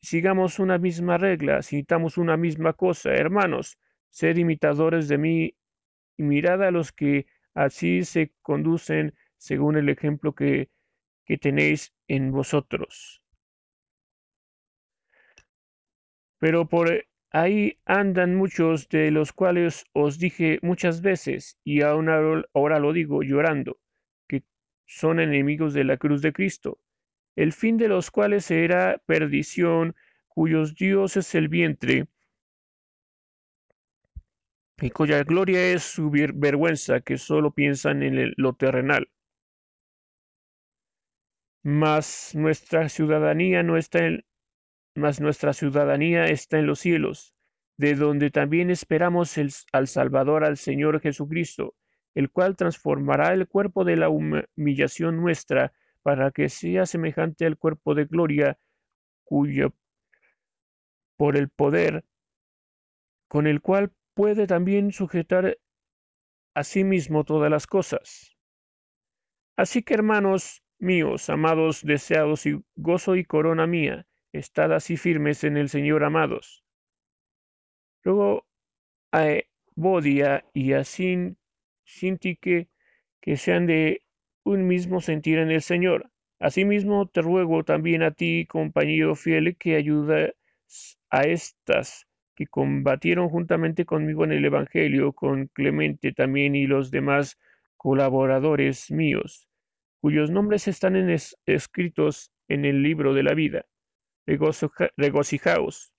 sigamos 0.00 0.58
una 0.58 0.78
misma 0.78 1.18
regla, 1.18 1.62
citamos 1.62 2.18
una 2.18 2.36
misma 2.36 2.72
cosa, 2.74 3.12
hermanos, 3.14 3.78
sed 4.14 4.36
imitadores 4.36 5.08
de 5.08 5.18
mí 5.18 5.54
y 6.16 6.22
mirad 6.22 6.62
a 6.62 6.70
los 6.70 6.92
que 6.92 7.26
así 7.54 8.04
se 8.04 8.32
conducen 8.42 9.14
según 9.36 9.76
el 9.76 9.88
ejemplo 9.88 10.34
que, 10.34 10.70
que 11.26 11.36
tenéis 11.38 11.92
en 12.08 12.30
vosotros. 12.30 13.22
Pero 16.38 16.68
por 16.68 16.88
Ahí 17.36 17.80
andan 17.84 18.36
muchos 18.36 18.88
de 18.88 19.10
los 19.10 19.32
cuales 19.32 19.86
os 19.92 20.20
dije 20.20 20.60
muchas 20.62 21.02
veces, 21.02 21.58
y 21.64 21.82
aún 21.82 22.08
ahora 22.08 22.78
lo 22.78 22.92
digo 22.92 23.24
llorando, 23.24 23.80
que 24.28 24.44
son 24.86 25.18
enemigos 25.18 25.74
de 25.74 25.82
la 25.82 25.96
cruz 25.96 26.22
de 26.22 26.32
Cristo, 26.32 26.78
el 27.34 27.52
fin 27.52 27.76
de 27.76 27.88
los 27.88 28.12
cuales 28.12 28.44
será 28.44 29.02
perdición, 29.04 29.96
cuyos 30.28 30.76
Dios 30.76 31.16
es 31.16 31.34
el 31.34 31.48
vientre, 31.48 32.06
y 34.80 34.90
cuya 34.90 35.22
gloria 35.22 35.72
es 35.72 35.82
su 35.82 36.10
vergüenza, 36.10 37.00
que 37.00 37.18
solo 37.18 37.52
piensan 37.52 38.02
en 38.02 38.32
lo 38.36 38.54
terrenal. 38.54 39.08
Mas 41.62 42.34
nuestra 42.34 42.88
ciudadanía 42.88 43.62
no 43.62 43.76
está 43.76 44.06
en, 44.06 44.24
nuestra 44.94 45.52
ciudadanía 45.52 46.26
está 46.26 46.58
en 46.58 46.66
los 46.66 46.80
cielos, 46.80 47.34
de 47.76 47.94
donde 47.94 48.30
también 48.30 48.70
esperamos 48.70 49.36
al 49.72 49.88
Salvador, 49.88 50.44
al 50.44 50.56
Señor 50.56 51.00
Jesucristo, 51.00 51.74
el 52.14 52.30
cual 52.30 52.56
transformará 52.56 53.32
el 53.32 53.48
cuerpo 53.48 53.84
de 53.84 53.96
la 53.96 54.08
humillación 54.08 55.16
nuestra 55.16 55.72
para 56.02 56.30
que 56.30 56.48
sea 56.48 56.86
semejante 56.86 57.46
al 57.46 57.56
cuerpo 57.56 57.94
de 57.94 58.04
gloria, 58.04 58.58
cuyo 59.24 59.72
por 61.16 61.36
el 61.36 61.48
poder 61.48 62.04
con 63.28 63.46
el 63.46 63.60
cual 63.60 63.92
puede 64.14 64.46
también 64.46 64.92
sujetar 64.92 65.58
a 66.54 66.64
sí 66.64 66.84
mismo 66.84 67.24
todas 67.24 67.50
las 67.50 67.66
cosas. 67.66 68.36
Así 69.56 69.82
que 69.82 69.94
hermanos 69.94 70.62
míos, 70.78 71.28
amados, 71.30 71.82
deseados 71.82 72.46
y 72.46 72.60
gozo 72.76 73.16
y 73.16 73.24
corona 73.24 73.66
mía, 73.66 74.06
Estad 74.34 74.72
así 74.72 74.96
firmes 74.96 75.44
en 75.44 75.56
el 75.56 75.68
Señor, 75.68 76.02
amados. 76.02 76.64
Luego 78.02 78.44
a 79.12 79.38
Bodia 79.76 80.44
y 80.52 80.72
a 80.72 80.82
Sintique 80.82 82.68
que 83.20 83.36
sean 83.36 83.66
de 83.66 84.02
un 84.42 84.66
mismo 84.66 85.00
sentir 85.00 85.38
en 85.38 85.52
el 85.52 85.62
Señor. 85.62 86.10
Asimismo 86.40 87.06
te 87.06 87.22
ruego 87.22 87.62
también 87.62 88.02
a 88.02 88.10
ti, 88.10 88.44
compañero 88.46 89.14
fiel, 89.14 89.56
que 89.56 89.76
ayudes 89.76 90.34
a 91.10 91.22
estas 91.22 92.08
que 92.34 92.46
combatieron 92.46 93.28
juntamente 93.28 93.84
conmigo 93.84 94.24
en 94.24 94.32
el 94.32 94.44
Evangelio, 94.44 95.12
con 95.12 95.46
Clemente 95.48 96.12
también 96.12 96.54
y 96.54 96.66
los 96.66 96.90
demás 96.90 97.38
colaboradores 97.76 98.90
míos, 98.90 99.48
cuyos 100.00 100.30
nombres 100.30 100.68
están 100.68 100.96
escritos 101.46 102.32
en 102.48 102.64
el 102.64 102.82
libro 102.82 103.14
de 103.14 103.22
la 103.22 103.34
vida 103.34 103.66
regocijaos 104.26 105.92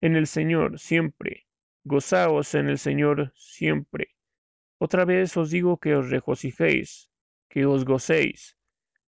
en 0.00 0.14
el 0.14 0.26
Señor 0.26 0.78
siempre, 0.78 1.46
gozaos 1.84 2.54
en 2.54 2.68
el 2.68 2.78
Señor 2.78 3.32
siempre. 3.34 4.14
Otra 4.78 5.04
vez 5.04 5.36
os 5.36 5.50
digo 5.50 5.78
que 5.78 5.94
os 5.94 6.10
regocijéis, 6.10 7.10
que 7.48 7.66
os 7.66 7.84
gocéis. 7.84 8.56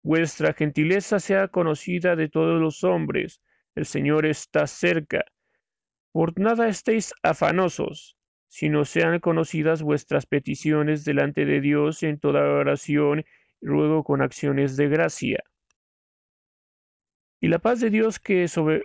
Vuestra 0.02 0.52
gentileza 0.52 1.18
sea 1.18 1.48
conocida 1.48 2.16
de 2.16 2.28
todos 2.28 2.60
los 2.60 2.84
hombres, 2.84 3.40
el 3.74 3.86
Señor 3.86 4.26
está 4.26 4.66
cerca. 4.66 5.24
Por 6.14 6.38
nada 6.38 6.68
estéis 6.68 7.12
afanosos, 7.24 8.16
sino 8.46 8.84
sean 8.84 9.18
conocidas 9.18 9.82
vuestras 9.82 10.26
peticiones 10.26 11.04
delante 11.04 11.44
de 11.44 11.60
Dios 11.60 12.04
en 12.04 12.20
toda 12.20 12.48
oración 12.52 13.24
y 13.60 13.66
ruego 13.66 14.04
con 14.04 14.22
acciones 14.22 14.76
de 14.76 14.88
gracia 14.88 15.42
Y 17.40 17.48
la 17.48 17.58
paz 17.58 17.80
de 17.80 17.90
Dios 17.90 18.20
que 18.20 18.46
sobre, 18.46 18.84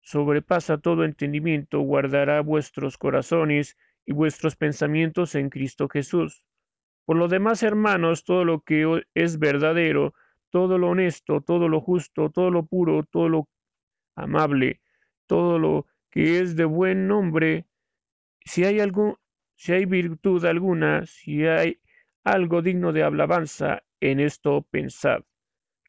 sobrepasa 0.00 0.78
todo 0.78 1.04
entendimiento 1.04 1.80
guardará 1.80 2.40
vuestros 2.40 2.96
corazones 2.96 3.76
y 4.06 4.12
vuestros 4.12 4.54
pensamientos 4.54 5.34
en 5.34 5.50
Cristo 5.50 5.88
Jesús. 5.88 6.44
Por 7.04 7.16
lo 7.16 7.26
demás, 7.26 7.64
hermanos, 7.64 8.22
todo 8.22 8.44
lo 8.44 8.60
que 8.60 9.02
es 9.14 9.40
verdadero, 9.40 10.14
todo 10.50 10.78
lo 10.78 10.90
honesto, 10.90 11.40
todo 11.40 11.68
lo 11.68 11.80
justo, 11.80 12.30
todo 12.30 12.52
lo 12.52 12.64
puro, 12.64 13.02
todo 13.10 13.28
lo 13.28 13.48
amable, 14.14 14.80
todo 15.26 15.58
lo 15.58 15.86
que 16.10 16.40
es 16.40 16.56
de 16.56 16.64
buen 16.64 17.06
nombre, 17.06 17.66
si 18.44 18.64
hay 18.64 18.80
algún, 18.80 19.16
si 19.56 19.72
hay 19.72 19.84
virtud 19.84 20.44
alguna, 20.44 21.06
si 21.06 21.46
hay 21.46 21.80
algo 22.24 22.62
digno 22.62 22.92
de 22.92 23.02
alabanza, 23.02 23.82
en 24.00 24.20
esto 24.20 24.62
pensad. 24.70 25.22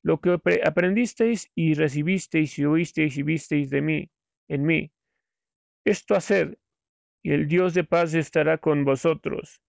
Lo 0.04 0.20
que 0.20 0.38
aprendisteis 0.66 1.50
y 1.56 1.74
recibisteis 1.76 2.58
y 2.60 2.66
oísteis 2.66 3.18
y 3.18 3.24
visteis 3.24 3.70
de 3.70 3.82
mí, 3.82 4.10
en 4.48 4.64
mí, 4.64 4.92
esto 5.86 6.16
haced, 6.16 6.58
y 7.24 7.32
el 7.32 7.48
Dios 7.48 7.74
de 7.74 7.84
paz 7.84 8.14
estará 8.14 8.58
con 8.58 8.84
vosotros. 8.84 9.62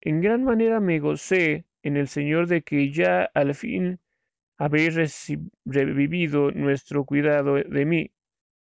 En 0.00 0.20
gran 0.20 0.44
manera 0.44 0.80
me 0.80 0.98
gocé 0.98 1.66
en 1.82 1.96
el 1.96 2.08
Señor 2.08 2.46
de 2.46 2.62
que 2.62 2.90
ya 2.92 3.30
al 3.34 3.54
fin 3.54 4.00
habéis 4.58 4.96
revivido 5.64 6.50
nuestro 6.52 7.04
cuidado 7.04 7.54
de 7.54 7.84
mí, 7.84 8.13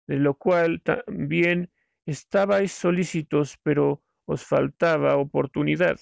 de 0.07 0.17
lo 0.17 0.35
cual 0.35 0.81
también 0.81 1.71
estabais 2.05 2.71
solícitos, 2.71 3.57
pero 3.63 4.01
os 4.25 4.43
faltaba 4.43 5.17
oportunidad. 5.17 5.97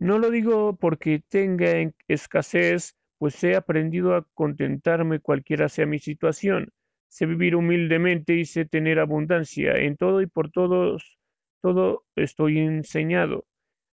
No 0.00 0.18
lo 0.18 0.30
digo 0.30 0.76
porque 0.76 1.22
tenga 1.28 1.72
escasez, 2.06 2.96
pues 3.18 3.42
he 3.42 3.56
aprendido 3.56 4.14
a 4.14 4.24
contentarme 4.34 5.18
cualquiera 5.20 5.68
sea 5.68 5.86
mi 5.86 5.98
situación. 5.98 6.72
Sé 7.08 7.26
vivir 7.26 7.56
humildemente 7.56 8.34
y 8.34 8.44
sé 8.44 8.64
tener 8.64 9.00
abundancia. 9.00 9.72
En 9.72 9.96
todo 9.96 10.20
y 10.22 10.26
por 10.26 10.50
todos, 10.50 11.18
todo 11.60 12.04
estoy 12.14 12.58
enseñado. 12.58 13.46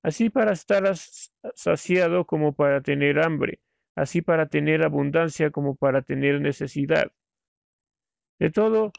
Así 0.03 0.29
para 0.29 0.51
estar 0.53 0.83
saciado 1.55 2.25
como 2.25 2.53
para 2.53 2.81
tener 2.81 3.19
hambre, 3.19 3.59
así 3.95 4.21
para 4.21 4.47
tener 4.47 4.83
abundancia 4.83 5.49
como 5.49 5.75
para 5.75 6.03
tener 6.03 6.41
necesidad. 6.41 7.11
De 8.39 8.49
todo, 8.49 8.91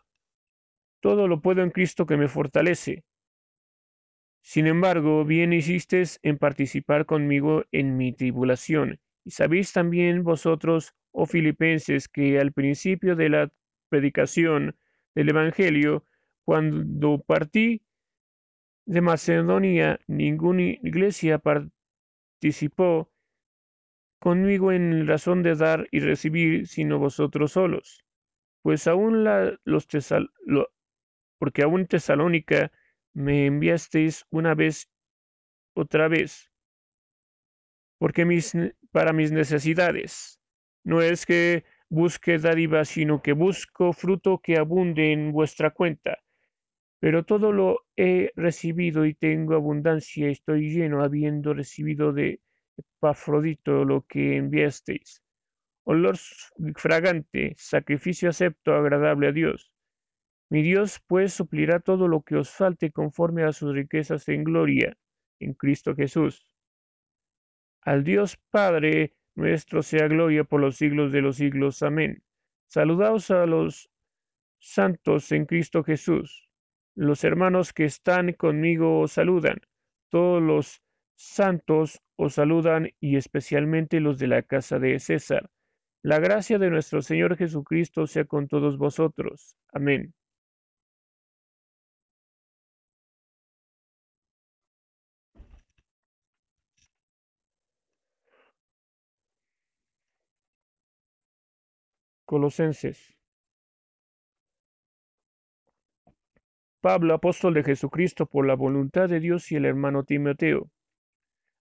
todo 1.00 1.28
lo 1.28 1.40
puedo 1.40 1.62
en 1.62 1.70
Cristo 1.70 2.06
que 2.06 2.16
me 2.16 2.28
fortalece. 2.28 3.04
Sin 4.42 4.66
embargo, 4.66 5.24
bien 5.24 5.52
hicisteis 5.52 6.20
en 6.22 6.38
participar 6.38 7.04
conmigo 7.04 7.64
en 7.72 7.96
mi 7.96 8.12
tribulación. 8.12 9.00
Y 9.24 9.32
sabéis 9.32 9.72
también 9.72 10.22
vosotros, 10.22 10.94
oh 11.10 11.26
filipenses, 11.26 12.08
que 12.08 12.38
al 12.38 12.52
principio 12.52 13.16
de 13.16 13.28
la 13.28 13.52
predicación 13.88 14.76
del 15.16 15.30
Evangelio, 15.30 16.04
cuando 16.44 17.20
partí 17.26 17.82
de 18.86 19.00
Macedonia, 19.00 19.98
ninguna 20.06 20.62
iglesia 20.62 21.40
participó 21.40 23.10
conmigo 24.20 24.70
en 24.70 25.06
razón 25.08 25.42
de 25.42 25.56
dar 25.56 25.88
y 25.90 25.98
recibir, 26.00 26.68
sino 26.68 26.98
vosotros 27.00 27.52
solos. 27.52 28.05
Pues 28.66 28.88
aún 28.88 29.24
los 29.62 29.86
tesal, 29.86 30.28
porque 31.38 31.62
aún 31.62 31.86
Tesalónica 31.86 32.72
me 33.14 33.46
enviasteis 33.46 34.26
una 34.30 34.56
vez, 34.56 34.90
otra 35.76 36.08
vez, 36.08 36.50
porque 37.98 38.24
mis, 38.24 38.54
para 38.90 39.12
mis 39.12 39.30
necesidades. 39.30 40.40
No 40.82 41.00
es 41.00 41.26
que 41.26 41.62
busque 41.90 42.38
dádiva, 42.38 42.84
sino 42.84 43.22
que 43.22 43.34
busco 43.34 43.92
fruto 43.92 44.40
que 44.42 44.58
abunde 44.58 45.12
en 45.12 45.30
vuestra 45.30 45.70
cuenta. 45.70 46.18
Pero 46.98 47.24
todo 47.24 47.52
lo 47.52 47.86
he 47.94 48.32
recibido 48.34 49.06
y 49.06 49.14
tengo 49.14 49.54
abundancia, 49.54 50.28
estoy 50.28 50.70
lleno, 50.74 51.04
habiendo 51.04 51.54
recibido 51.54 52.12
de 52.12 52.40
Epafrodito 52.76 53.84
lo 53.84 54.04
que 54.08 54.38
enviasteis. 54.38 55.22
Olor 55.88 56.16
fragante, 56.74 57.54
sacrificio 57.56 58.30
acepto, 58.30 58.74
agradable 58.74 59.28
a 59.28 59.32
Dios. 59.32 59.72
Mi 60.50 60.62
Dios 60.62 61.00
pues 61.06 61.32
suplirá 61.32 61.78
todo 61.78 62.08
lo 62.08 62.22
que 62.22 62.34
os 62.34 62.50
falte 62.50 62.90
conforme 62.90 63.44
a 63.44 63.52
sus 63.52 63.72
riquezas 63.72 64.28
en 64.28 64.42
gloria, 64.42 64.96
en 65.38 65.54
Cristo 65.54 65.94
Jesús. 65.94 66.50
Al 67.82 68.02
Dios 68.02 68.36
Padre 68.50 69.14
nuestro 69.36 69.84
sea 69.84 70.08
gloria 70.08 70.42
por 70.42 70.60
los 70.60 70.76
siglos 70.76 71.12
de 71.12 71.22
los 71.22 71.36
siglos. 71.36 71.82
Amén. 71.84 72.20
Saludaos 72.66 73.30
a 73.30 73.46
los 73.46 73.88
santos 74.58 75.30
en 75.30 75.46
Cristo 75.46 75.84
Jesús. 75.84 76.48
Los 76.96 77.22
hermanos 77.22 77.72
que 77.72 77.84
están 77.84 78.32
conmigo 78.32 78.98
os 79.02 79.12
saludan. 79.12 79.60
Todos 80.08 80.42
los 80.42 80.82
santos 81.14 82.02
os 82.16 82.34
saludan 82.34 82.90
y 82.98 83.16
especialmente 83.16 84.00
los 84.00 84.18
de 84.18 84.26
la 84.26 84.42
casa 84.42 84.80
de 84.80 84.98
César. 84.98 85.48
La 86.06 86.20
gracia 86.20 86.56
de 86.60 86.70
nuestro 86.70 87.02
Señor 87.02 87.36
Jesucristo 87.36 88.06
sea 88.06 88.24
con 88.26 88.46
todos 88.46 88.78
vosotros. 88.78 89.56
Amén. 89.72 90.14
Colosenses. 102.24 103.16
Pablo, 106.80 107.14
apóstol 107.14 107.54
de 107.54 107.64
Jesucristo 107.64 108.26
por 108.26 108.46
la 108.46 108.54
voluntad 108.54 109.08
de 109.08 109.18
Dios 109.18 109.50
y 109.50 109.56
el 109.56 109.64
hermano 109.64 110.04
Timoteo. 110.04 110.70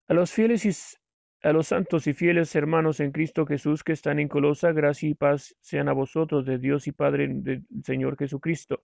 A 0.07 0.13
los 0.13 0.31
fieles 0.31 0.99
a 1.45 1.53
los 1.53 1.67
santos 1.67 2.07
y 2.07 2.13
fieles 2.13 2.55
hermanos 2.55 2.99
en 2.99 3.11
Cristo 3.11 3.45
Jesús 3.45 3.83
que 3.83 3.93
están 3.93 4.19
en 4.19 4.27
Colosa, 4.27 4.71
gracia 4.71 5.09
y 5.09 5.13
paz 5.13 5.55
sean 5.61 5.87
a 5.89 5.93
vosotros 5.93 6.43
de 6.43 6.57
Dios 6.57 6.87
y 6.87 6.91
Padre 6.91 7.27
del 7.29 7.63
Señor 7.83 8.17
Jesucristo. 8.17 8.81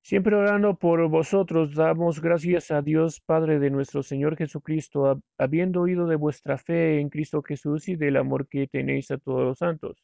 Siempre 0.00 0.34
orando 0.36 0.78
por 0.78 1.06
vosotros, 1.10 1.74
damos 1.74 2.22
gracias 2.22 2.70
a 2.70 2.80
Dios 2.80 3.20
Padre 3.20 3.58
de 3.58 3.68
nuestro 3.68 4.02
Señor 4.02 4.38
Jesucristo, 4.38 5.20
habiendo 5.36 5.82
oído 5.82 6.06
de 6.06 6.16
vuestra 6.16 6.56
fe 6.56 6.98
en 6.98 7.10
Cristo 7.10 7.42
Jesús 7.42 7.86
y 7.90 7.96
del 7.96 8.16
amor 8.16 8.48
que 8.48 8.66
tenéis 8.68 9.10
a 9.10 9.18
todos 9.18 9.44
los 9.44 9.58
santos, 9.58 10.02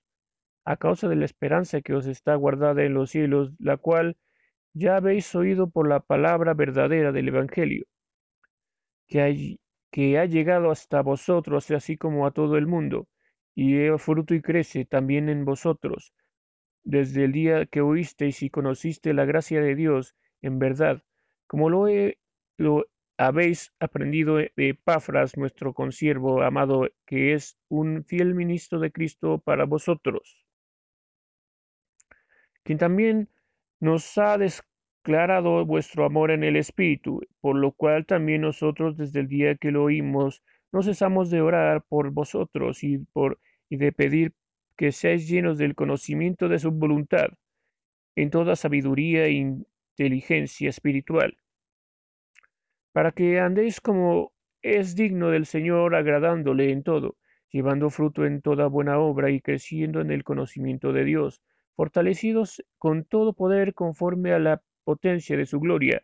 a 0.66 0.76
causa 0.76 1.08
de 1.08 1.16
la 1.16 1.24
esperanza 1.24 1.80
que 1.80 1.94
os 1.94 2.06
está 2.06 2.34
guardada 2.34 2.82
en 2.84 2.92
los 2.92 3.08
cielos, 3.08 3.54
la 3.58 3.78
cual 3.78 4.18
ya 4.74 4.96
habéis 4.96 5.34
oído 5.34 5.70
por 5.70 5.88
la 5.88 6.00
palabra 6.00 6.52
verdadera 6.52 7.12
del 7.12 7.28
Evangelio, 7.28 7.86
que, 9.08 9.56
que 9.94 10.18
ha 10.18 10.24
llegado 10.24 10.72
hasta 10.72 11.02
vosotros, 11.02 11.70
así 11.70 11.96
como 11.96 12.26
a 12.26 12.32
todo 12.32 12.56
el 12.56 12.66
mundo, 12.66 13.06
y 13.54 13.78
es 13.78 14.02
fruto 14.02 14.34
y 14.34 14.42
crece 14.42 14.84
también 14.84 15.28
en 15.28 15.44
vosotros. 15.44 16.12
Desde 16.82 17.22
el 17.22 17.30
día 17.30 17.66
que 17.66 17.80
oísteis 17.80 18.42
y 18.42 18.50
conociste 18.50 19.14
la 19.14 19.24
gracia 19.24 19.60
de 19.60 19.76
Dios 19.76 20.16
en 20.42 20.58
verdad, 20.58 21.04
como 21.46 21.70
lo, 21.70 21.86
lo 22.56 22.86
habéis 23.18 23.72
aprendido 23.78 24.38
de 24.38 24.52
Epafras, 24.56 25.36
nuestro 25.36 25.74
consiervo 25.74 26.42
amado, 26.42 26.88
que 27.06 27.32
es 27.34 27.56
un 27.68 28.02
fiel 28.02 28.34
ministro 28.34 28.80
de 28.80 28.90
Cristo 28.90 29.38
para 29.38 29.64
vosotros, 29.64 30.44
quien 32.64 32.78
también 32.78 33.28
nos 33.78 34.18
ha 34.18 34.38
declarado 35.04 35.66
vuestro 35.66 36.06
amor 36.06 36.30
en 36.30 36.44
el 36.44 36.56
Espíritu, 36.56 37.20
por 37.42 37.56
lo 37.56 37.72
cual 37.72 38.06
también 38.06 38.40
nosotros 38.40 38.96
desde 38.96 39.20
el 39.20 39.28
día 39.28 39.54
que 39.54 39.70
lo 39.70 39.84
oímos, 39.84 40.42
no 40.72 40.82
cesamos 40.82 41.28
de 41.28 41.42
orar 41.42 41.84
por 41.86 42.10
vosotros 42.10 42.82
y, 42.82 42.96
por, 43.12 43.38
y 43.68 43.76
de 43.76 43.92
pedir 43.92 44.32
que 44.78 44.92
seáis 44.92 45.28
llenos 45.28 45.58
del 45.58 45.74
conocimiento 45.74 46.48
de 46.48 46.58
su 46.58 46.70
voluntad, 46.70 47.28
en 48.16 48.30
toda 48.30 48.56
sabiduría 48.56 49.26
e 49.26 49.32
inteligencia 49.32 50.70
espiritual, 50.70 51.36
para 52.92 53.12
que 53.12 53.40
andéis 53.40 53.82
como 53.82 54.32
es 54.62 54.96
digno 54.96 55.28
del 55.28 55.44
Señor, 55.44 55.96
agradándole 55.96 56.72
en 56.72 56.82
todo, 56.82 57.18
llevando 57.50 57.90
fruto 57.90 58.24
en 58.24 58.40
toda 58.40 58.68
buena 58.68 58.98
obra 58.98 59.30
y 59.30 59.42
creciendo 59.42 60.00
en 60.00 60.10
el 60.10 60.24
conocimiento 60.24 60.94
de 60.94 61.04
Dios, 61.04 61.42
fortalecidos 61.76 62.64
con 62.78 63.04
todo 63.04 63.34
poder 63.34 63.74
conforme 63.74 64.32
a 64.32 64.38
la 64.38 64.62
potencia 64.84 65.36
de 65.36 65.46
su 65.46 65.60
gloria, 65.60 66.02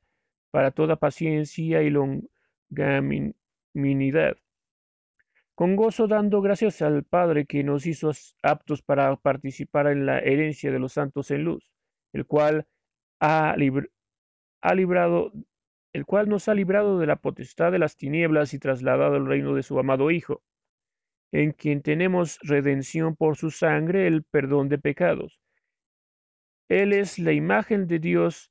para 0.50 0.70
toda 0.72 0.96
paciencia 0.96 1.82
y 1.82 1.90
longanimidad 1.90 4.36
con 5.60 5.76
gozo 5.76 6.08
dando 6.08 6.40
gracias 6.40 6.80
al 6.80 7.04
Padre 7.04 7.44
que 7.44 7.62
nos 7.62 7.84
hizo 7.84 8.12
aptos 8.42 8.80
para 8.80 9.14
participar 9.16 9.88
en 9.88 10.06
la 10.06 10.18
herencia 10.18 10.72
de 10.72 10.78
los 10.78 10.94
santos 10.94 11.30
en 11.30 11.44
luz, 11.44 11.70
el 12.14 12.24
cual 12.24 12.66
ha, 13.20 13.54
librado 13.58 15.32
el 15.92 16.06
cual 16.06 16.30
nos 16.30 16.48
ha 16.48 16.54
librado 16.54 16.98
de 16.98 17.06
la 17.06 17.16
potestad 17.16 17.72
de 17.72 17.78
las 17.78 17.98
tinieblas 17.98 18.54
y 18.54 18.58
trasladado 18.58 19.16
al 19.16 19.26
reino 19.26 19.54
de 19.54 19.62
su 19.62 19.78
amado 19.78 20.10
Hijo, 20.10 20.42
en 21.30 21.52
quien 21.52 21.82
tenemos 21.82 22.38
redención 22.40 23.14
por 23.14 23.36
su 23.36 23.50
sangre, 23.50 24.06
el 24.06 24.22
perdón 24.22 24.70
de 24.70 24.78
pecados. 24.78 25.42
Él 26.70 26.94
es 26.94 27.18
la 27.18 27.32
imagen 27.32 27.86
de 27.86 27.98
Dios 27.98 28.50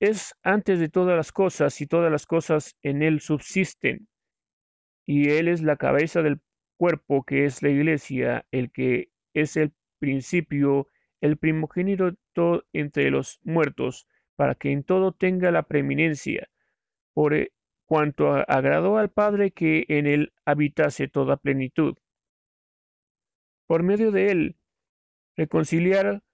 es 0.00 0.34
antes 0.42 0.80
de 0.80 0.88
todas 0.88 1.16
las 1.16 1.32
cosas 1.32 1.80
y 1.80 1.86
todas 1.86 2.10
las 2.10 2.26
cosas 2.26 2.76
en 2.82 3.02
Él 3.02 3.20
subsisten. 3.20 4.08
Y 5.06 5.30
Él 5.30 5.48
es 5.48 5.62
la 5.62 5.76
cabeza 5.76 6.22
del 6.22 6.40
cuerpo 6.76 7.22
que 7.24 7.44
es 7.44 7.62
la 7.62 7.68
iglesia, 7.68 8.46
el 8.50 8.72
que 8.72 9.10
es 9.34 9.56
el 9.56 9.72
principio, 9.98 10.88
el 11.20 11.36
primogénito 11.36 12.14
entre 12.72 13.10
los 13.10 13.38
muertos, 13.44 14.06
para 14.36 14.54
que 14.54 14.72
en 14.72 14.82
todo 14.82 15.12
tenga 15.12 15.50
la 15.50 15.64
preeminencia, 15.64 16.48
por 17.12 17.34
e, 17.34 17.52
cuanto 17.84 18.32
agradó 18.32 18.96
al 18.96 19.10
Padre 19.10 19.50
que 19.50 19.84
en 19.88 20.06
él 20.06 20.32
habitase 20.46 21.08
toda 21.08 21.36
plenitud 21.36 21.96
por 23.70 23.84
medio 23.84 24.10
de 24.10 24.32
él, 24.32 24.56
reconciliar 25.36 26.24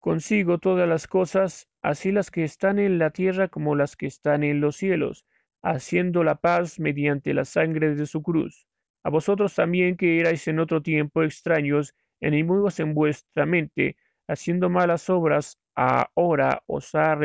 consigo 0.00 0.58
todas 0.58 0.88
las 0.88 1.06
cosas, 1.06 1.68
así 1.82 2.12
las 2.12 2.30
que 2.30 2.44
están 2.44 2.78
en 2.78 2.98
la 2.98 3.10
tierra 3.10 3.48
como 3.48 3.74
las 3.74 3.96
que 3.96 4.06
están 4.06 4.42
en 4.44 4.60
los 4.60 4.76
cielos, 4.76 5.24
haciendo 5.62 6.24
la 6.24 6.36
paz 6.36 6.78
mediante 6.78 7.34
la 7.34 7.44
sangre 7.44 7.94
de 7.94 8.06
su 8.06 8.22
cruz. 8.22 8.66
A 9.04 9.10
vosotros 9.10 9.54
también 9.54 9.96
que 9.96 10.20
erais 10.20 10.46
en 10.48 10.58
otro 10.58 10.82
tiempo 10.82 11.22
extraños, 11.22 11.94
enemigos 12.20 12.80
en 12.80 12.94
vuestra 12.94 13.46
mente, 13.46 13.96
haciendo 14.26 14.68
malas 14.68 15.08
obras, 15.08 15.58
ahora 15.74 16.62
os 16.66 16.94
ha 16.94 17.18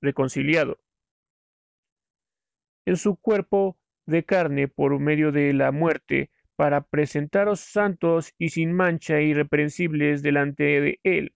reconciliado. 0.00 0.78
En 2.86 2.96
su 2.96 3.16
cuerpo 3.16 3.78
de 4.06 4.24
carne 4.24 4.68
por 4.68 4.98
medio 4.98 5.32
de 5.32 5.52
la 5.52 5.72
muerte, 5.72 6.30
para 6.56 6.82
presentaros 6.82 7.60
santos 7.60 8.32
y 8.38 8.50
sin 8.50 8.72
mancha 8.72 9.20
irreprensibles 9.20 10.22
delante 10.22 10.64
de 10.80 11.00
Él. 11.02 11.34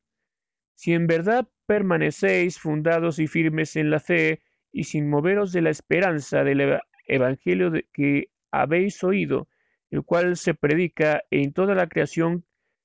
Si 0.78 0.92
en 0.92 1.08
verdad 1.08 1.48
permanecéis 1.66 2.60
fundados 2.60 3.18
y 3.18 3.26
firmes 3.26 3.74
en 3.74 3.90
la 3.90 3.98
fe, 3.98 4.42
y 4.70 4.84
sin 4.84 5.10
moveros 5.10 5.50
de 5.50 5.60
la 5.60 5.70
esperanza 5.70 6.44
del 6.44 6.78
Evangelio 7.08 7.72
que 7.92 8.30
habéis 8.52 9.02
oído, 9.02 9.48
el 9.90 10.04
cual 10.04 10.36
se 10.36 10.54
predica 10.54 11.24
en 11.32 11.52
toda 11.52 11.74
la 11.74 11.88
creación 11.88 12.44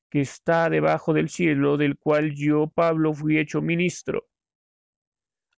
que 0.09 0.21
está 0.21 0.71
debajo 0.71 1.13
del 1.13 1.29
cielo, 1.29 1.77
del 1.77 1.95
cual 1.99 2.33
yo, 2.33 2.65
Pablo, 2.65 3.13
fui 3.13 3.37
hecho 3.37 3.61
ministro. 3.61 4.25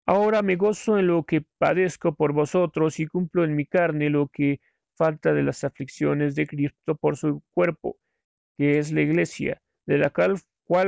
Ahora 0.06 0.42
me 0.42 0.58
gozo 0.58 1.00
en 1.00 1.08
lo 1.08 1.24
que 1.24 1.46
padezco 1.58 2.16
por 2.16 2.34
vosotros 2.34 3.00
y 3.00 3.08
cumplo 3.08 3.46
en 3.46 3.56
mi 3.56 3.66
carne 3.66 4.10
lo 4.10 4.28
que 4.28 4.60
falta 4.98 5.34
de 5.34 5.44
las 5.44 5.64
aflicciones 5.64 6.36
de 6.36 6.48
Cristo 6.48 6.96
por 6.96 7.16
su 7.16 7.42
cuerpo, 7.54 7.96
que 8.58 8.78
es 8.78 8.92
la 8.92 9.04
iglesia, 9.04 9.62
de 9.86 10.00
la 10.00 10.10
cual, 10.10 10.38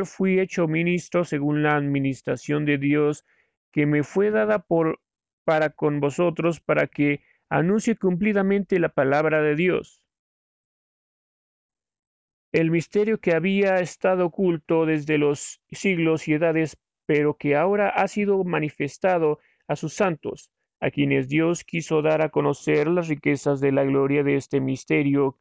fui 0.06 0.40
hecho 0.40 0.68
ministro 0.68 1.24
según 1.24 1.64
la 1.64 1.76
administración 1.76 2.66
de 2.66 2.78
Dios 2.78 3.26
que 3.72 3.86
me 3.86 4.04
fue 4.04 4.32
dada 4.32 4.60
por 4.60 5.00
para 5.46 5.70
con 5.70 6.00
vosotros 6.00 6.60
para 6.60 6.88
que 6.88 7.22
anuncie 7.50 7.96
cumplidamente 7.96 8.80
la 8.80 8.90
palabra 8.90 9.42
de 9.42 9.56
Dios. 9.56 10.02
El 12.52 12.72
misterio 12.72 13.20
que 13.20 13.34
había 13.34 13.80
estado 13.80 14.26
oculto 14.26 14.86
desde 14.86 15.18
los 15.18 15.62
siglos 15.72 16.28
y 16.28 16.34
edades, 16.34 16.78
pero 17.06 17.36
que 17.36 17.56
ahora 17.56 17.90
ha 17.90 18.08
sido 18.08 18.44
manifestado 18.44 19.40
a 19.68 19.76
sus 19.76 19.94
santos, 19.94 20.50
a 20.80 20.90
quienes 20.92 21.30
Dios 21.30 21.64
quiso 21.64 22.02
dar 22.02 22.22
a 22.22 22.30
conocer 22.30 22.88
las 22.88 23.08
riquezas 23.08 23.60
de 23.60 23.72
la 23.72 23.84
gloria 23.84 24.24
de 24.24 24.36
este 24.36 24.60
misterio 24.60 25.38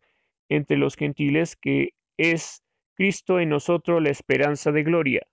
entre 0.49 0.77
los 0.77 0.95
gentiles, 0.95 1.57
que 1.57 1.95
es 2.17 2.63
Cristo 2.97 3.39
en 3.41 3.51
nosotros 3.51 4.03
la 4.03 4.11
esperanza 4.11 4.73
de 4.73 4.83
gloria. 4.83 5.27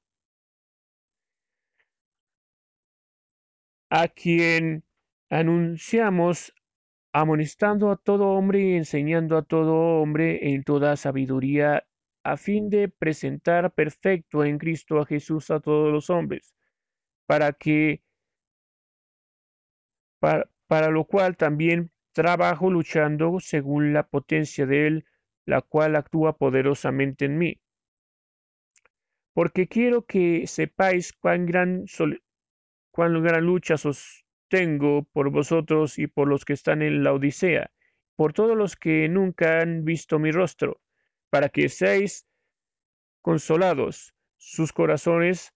A 3.90 4.08
quien 4.08 4.84
anunciamos 5.30 6.54
amonestando 7.14 7.92
a 7.92 7.98
todo 7.98 8.30
hombre 8.30 8.60
y 8.62 8.76
enseñando 8.76 9.38
a 9.38 9.44
todo 9.44 10.02
hombre 10.02 10.54
en 10.54 10.64
toda 10.64 10.98
sabiduría, 10.98 11.86
a 12.24 12.38
fin 12.38 12.70
de 12.70 12.90
presentar 12.90 13.72
perfecto 13.74 14.44
en 14.44 14.58
Cristo 14.58 15.00
a 15.00 15.06
Jesús 15.06 15.52
a 15.52 15.60
todos 15.60 15.92
los 15.92 16.10
hombres, 16.10 16.56
para 17.28 17.54
que 17.54 18.02
para, 20.20 20.90
lo 20.90 21.06
cual 21.06 21.38
también 21.38 21.92
trabajo 22.14 22.72
luchando 22.72 23.40
según 23.40 23.94
la 23.94 24.08
potencia 24.08 24.66
de 24.66 24.88
Él, 24.88 25.06
la 25.46 25.62
cual 25.62 25.96
actúa 25.96 26.38
poderosamente 26.38 27.26
en 27.26 27.38
mí. 27.38 27.60
Porque 29.34 29.68
quiero 29.68 30.06
que 30.06 30.48
sepáis 30.48 31.12
cuán 31.14 31.46
gran, 31.46 31.86
cuán 32.92 33.24
gran 33.24 33.46
lucha 33.46 33.78
sostengo 33.78 35.04
por 35.12 35.32
vosotros 35.32 35.98
y 35.98 36.08
por 36.08 36.28
los 36.28 36.46
que 36.46 36.54
están 36.54 36.82
en 36.82 37.04
la 37.04 37.14
Odisea, 37.14 37.72
por 38.16 38.34
todos 38.34 38.56
los 38.56 38.76
que 38.76 39.10
nunca 39.10 39.62
han 39.62 39.84
visto 39.86 40.20
mi 40.20 40.32
rostro, 40.32 40.80
para 41.30 41.50
que 41.50 41.68
seáis 41.70 42.28
consolados 43.22 44.14
sus 44.38 44.72
corazones 44.72 45.52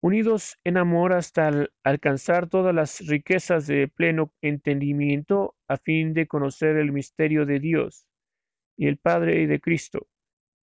unidos 0.00 0.58
en 0.64 0.76
amor 0.76 1.12
hasta 1.12 1.68
alcanzar 1.84 2.48
todas 2.48 2.74
las 2.74 3.06
riquezas 3.06 3.66
de 3.66 3.88
pleno 3.88 4.32
entendimiento 4.40 5.54
a 5.68 5.76
fin 5.76 6.12
de 6.12 6.26
conocer 6.26 6.76
el 6.76 6.92
misterio 6.92 7.46
de 7.46 7.60
Dios 7.60 8.06
y 8.76 8.86
el 8.88 8.98
Padre 8.98 9.46
de 9.46 9.60
Cristo, 9.60 10.06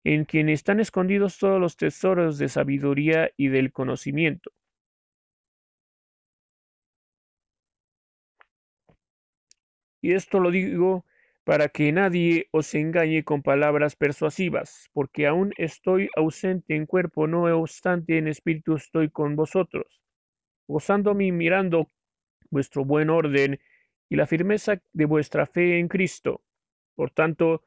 en 0.04 0.24
quien 0.24 0.48
están 0.48 0.80
escondidos 0.80 1.38
todos 1.38 1.60
los 1.60 1.76
tesoros 1.76 2.38
de 2.38 2.48
sabiduría 2.48 3.30
y 3.36 3.48
del 3.48 3.72
conocimiento. 3.72 4.52
Y 10.00 10.12
esto 10.12 10.38
lo 10.38 10.50
digo 10.52 11.04
para 11.42 11.68
que 11.68 11.90
nadie 11.92 12.48
os 12.50 12.74
engañe 12.74 13.24
con 13.24 13.42
palabras 13.42 13.96
persuasivas, 13.96 14.88
porque 14.92 15.26
aún 15.26 15.52
estoy 15.56 16.08
ausente 16.16 16.74
en 16.74 16.86
cuerpo, 16.86 17.26
no 17.26 17.44
obstante 17.56 18.18
en 18.18 18.28
espíritu 18.28 18.74
estoy 18.74 19.10
con 19.10 19.36
vosotros, 19.36 20.00
gozándome 20.68 21.26
y 21.26 21.32
mirando 21.32 21.90
vuestro 22.50 22.84
buen 22.84 23.10
orden 23.10 23.60
y 24.08 24.16
la 24.16 24.26
firmeza 24.26 24.80
de 24.92 25.04
vuestra 25.04 25.46
fe 25.46 25.78
en 25.78 25.88
Cristo. 25.88 26.42
Por 26.94 27.10
tanto, 27.10 27.62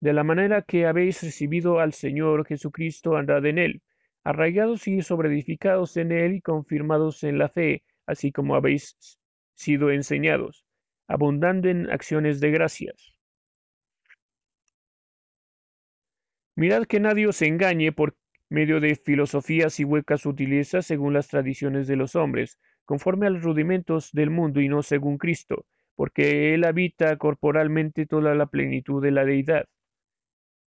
de 0.00 0.12
la 0.12 0.24
manera 0.24 0.62
que 0.62 0.86
habéis 0.86 1.22
recibido 1.22 1.80
al 1.80 1.92
Señor 1.92 2.46
Jesucristo, 2.46 3.16
andad 3.16 3.44
en 3.46 3.58
él, 3.58 3.82
arraigados 4.24 4.88
y 4.88 5.02
sobreedificados 5.02 5.96
en 5.96 6.12
él 6.12 6.34
y 6.34 6.40
confirmados 6.40 7.24
en 7.24 7.38
la 7.38 7.48
fe, 7.48 7.84
así 8.06 8.32
como 8.32 8.54
habéis 8.54 8.96
sido 9.54 9.90
enseñados 9.90 10.64
abundando 11.08 11.68
en 11.68 11.90
acciones 11.90 12.38
de 12.38 12.50
gracias. 12.50 13.16
Mirad 16.54 16.84
que 16.84 17.00
nadie 17.00 17.26
os 17.26 17.40
engañe 17.40 17.92
por 17.92 18.16
medio 18.50 18.80
de 18.80 18.94
filosofías 18.94 19.80
y 19.80 19.84
huecas 19.84 20.22
sutilezas 20.22 20.86
según 20.86 21.14
las 21.14 21.28
tradiciones 21.28 21.86
de 21.86 21.96
los 21.96 22.14
hombres, 22.14 22.58
conforme 22.84 23.26
a 23.26 23.30
los 23.30 23.42
rudimentos 23.42 24.10
del 24.12 24.30
mundo 24.30 24.60
y 24.60 24.68
no 24.68 24.82
según 24.82 25.18
Cristo, 25.18 25.66
porque 25.94 26.54
Él 26.54 26.64
habita 26.64 27.16
corporalmente 27.16 28.06
toda 28.06 28.34
la 28.34 28.46
plenitud 28.46 29.02
de 29.02 29.10
la 29.10 29.24
deidad. 29.24 29.66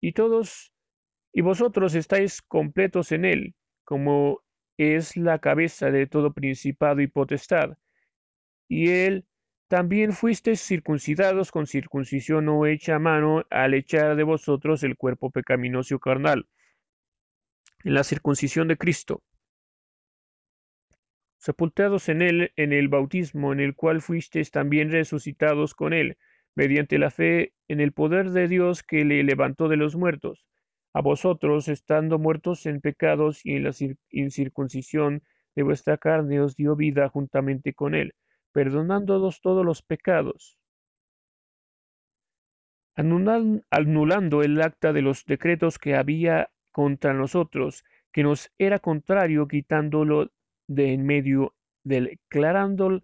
Y 0.02 0.12
todos 0.12 0.74
y 1.32 1.40
vosotros 1.40 1.94
estáis 1.94 2.42
completos 2.42 3.12
en 3.12 3.24
Él, 3.24 3.54
como 3.84 4.42
es 4.76 5.16
la 5.16 5.38
cabeza 5.38 5.90
de 5.90 6.06
todo 6.06 6.34
principado 6.34 7.00
y 7.00 7.06
potestad. 7.06 7.78
Y 8.68 8.90
Él 8.90 9.26
también 9.68 10.12
fuisteis 10.12 10.60
circuncidados 10.60 11.52
con 11.52 11.66
circuncisión 11.66 12.46
no 12.46 12.66
hecha 12.66 12.96
a 12.96 12.98
mano 12.98 13.44
al 13.48 13.74
echar 13.74 14.16
de 14.16 14.24
vosotros 14.24 14.82
el 14.82 14.96
cuerpo 14.96 15.30
pecaminoso 15.30 15.98
carnal, 15.98 16.48
en 17.84 17.94
la 17.94 18.04
circuncisión 18.04 18.68
de 18.68 18.76
Cristo, 18.76 19.22
sepultados 21.38 22.08
en 22.08 22.22
él 22.22 22.52
en 22.56 22.72
el 22.72 22.88
bautismo 22.88 23.52
en 23.52 23.60
el 23.60 23.74
cual 23.74 24.02
fuisteis 24.02 24.50
también 24.50 24.90
resucitados 24.90 25.74
con 25.74 25.92
él, 25.92 26.18
mediante 26.54 26.98
la 26.98 27.10
fe 27.10 27.54
en 27.68 27.80
el 27.80 27.92
poder 27.92 28.30
de 28.30 28.48
Dios 28.48 28.82
que 28.82 29.04
le 29.04 29.22
levantó 29.22 29.68
de 29.68 29.76
los 29.76 29.96
muertos, 29.96 30.46
a 30.94 31.00
vosotros, 31.00 31.68
estando 31.68 32.18
muertos 32.18 32.66
en 32.66 32.80
pecados 32.80 33.44
y 33.44 33.56
en 33.56 33.64
la 33.64 33.72
incircuncisión 34.10 35.22
de 35.54 35.62
vuestra 35.62 35.96
carne, 35.96 36.40
os 36.40 36.56
dio 36.56 36.76
vida 36.76 37.08
juntamente 37.08 37.72
con 37.74 37.94
él, 37.94 38.14
perdonándonos 38.52 39.40
todos 39.40 39.64
los 39.64 39.82
pecados, 39.82 40.58
anulando 42.94 44.42
el 44.42 44.60
acta 44.60 44.92
de 44.92 45.02
los 45.02 45.24
decretos 45.24 45.78
que 45.78 45.94
había 45.94 46.50
contra 46.72 47.14
nosotros, 47.14 47.84
que 48.12 48.22
nos 48.22 48.50
era 48.58 48.78
contrario, 48.78 49.48
quitándolo 49.48 50.30
de 50.68 50.92
en 50.92 51.06
medio 51.06 51.54
declarándola 51.84 53.02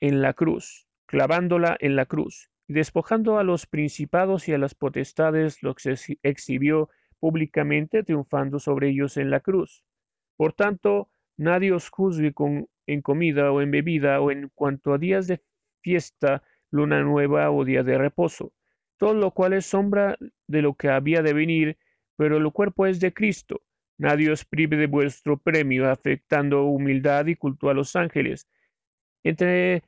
en 0.00 0.22
la 0.22 0.34
cruz, 0.34 0.85
clavándola 1.06 1.76
en 1.80 1.96
la 1.96 2.06
cruz, 2.06 2.50
y 2.68 2.74
despojando 2.74 3.38
a 3.38 3.44
los 3.44 3.66
principados 3.66 4.48
y 4.48 4.52
a 4.52 4.58
las 4.58 4.74
potestades, 4.74 5.62
los 5.62 5.76
exhibió 6.22 6.90
públicamente, 7.20 8.02
triunfando 8.02 8.58
sobre 8.58 8.90
ellos 8.90 9.16
en 9.16 9.30
la 9.30 9.40
cruz. 9.40 9.84
Por 10.36 10.52
tanto, 10.52 11.08
nadie 11.36 11.72
os 11.72 11.88
juzgue 11.88 12.32
con, 12.32 12.68
en 12.86 13.02
comida 13.02 13.52
o 13.52 13.60
en 13.62 13.70
bebida 13.70 14.20
o 14.20 14.30
en 14.30 14.50
cuanto 14.54 14.92
a 14.92 14.98
días 14.98 15.26
de 15.26 15.40
fiesta, 15.82 16.42
luna 16.70 17.00
nueva 17.02 17.50
o 17.50 17.64
día 17.64 17.82
de 17.82 17.96
reposo, 17.96 18.52
todo 18.98 19.14
lo 19.14 19.30
cual 19.30 19.52
es 19.52 19.66
sombra 19.66 20.18
de 20.46 20.62
lo 20.62 20.74
que 20.74 20.88
había 20.88 21.22
de 21.22 21.32
venir, 21.32 21.78
pero 22.16 22.36
el 22.36 22.52
cuerpo 22.52 22.86
es 22.86 23.00
de 23.00 23.12
Cristo. 23.12 23.62
Nadie 23.98 24.30
os 24.30 24.44
prive 24.44 24.76
de 24.76 24.88
vuestro 24.88 25.38
premio, 25.38 25.88
afectando 25.88 26.64
humildad 26.64 27.26
y 27.26 27.36
culto 27.36 27.70
a 27.70 27.74
los 27.74 27.96
ángeles, 27.96 28.46
entre 29.22 29.84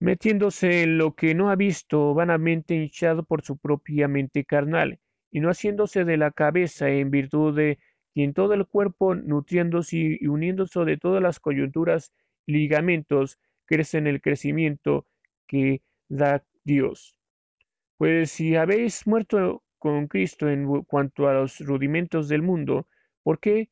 metiéndose 0.00 0.82
en 0.82 0.98
lo 0.98 1.14
que 1.14 1.34
no 1.34 1.50
ha 1.50 1.56
visto, 1.56 2.14
vanamente 2.14 2.74
hinchado 2.74 3.24
por 3.24 3.42
su 3.42 3.56
propia 3.58 4.08
mente 4.08 4.44
carnal, 4.44 5.00
y 5.30 5.40
no 5.40 5.50
haciéndose 5.50 6.04
de 6.04 6.16
la 6.16 6.30
cabeza 6.30 6.88
en 6.90 7.10
virtud 7.10 7.56
de 7.56 7.78
quien 8.14 8.32
todo 8.32 8.54
el 8.54 8.66
cuerpo, 8.66 9.14
nutriéndose 9.14 10.18
y 10.20 10.26
uniéndose 10.26 10.84
de 10.84 10.96
todas 10.96 11.22
las 11.22 11.40
coyunturas 11.40 12.12
y 12.46 12.52
ligamentos, 12.52 13.38
crece 13.66 13.98
en 13.98 14.06
el 14.06 14.20
crecimiento 14.20 15.06
que 15.46 15.82
da 16.08 16.42
Dios. 16.64 17.16
Pues 17.98 18.30
si 18.30 18.56
habéis 18.56 19.06
muerto 19.06 19.62
con 19.78 20.06
Cristo 20.08 20.48
en 20.48 20.82
cuanto 20.84 21.28
a 21.28 21.34
los 21.34 21.60
rudimentos 21.60 22.28
del 22.28 22.42
mundo, 22.42 22.88
¿por 23.22 23.38
qué, 23.38 23.70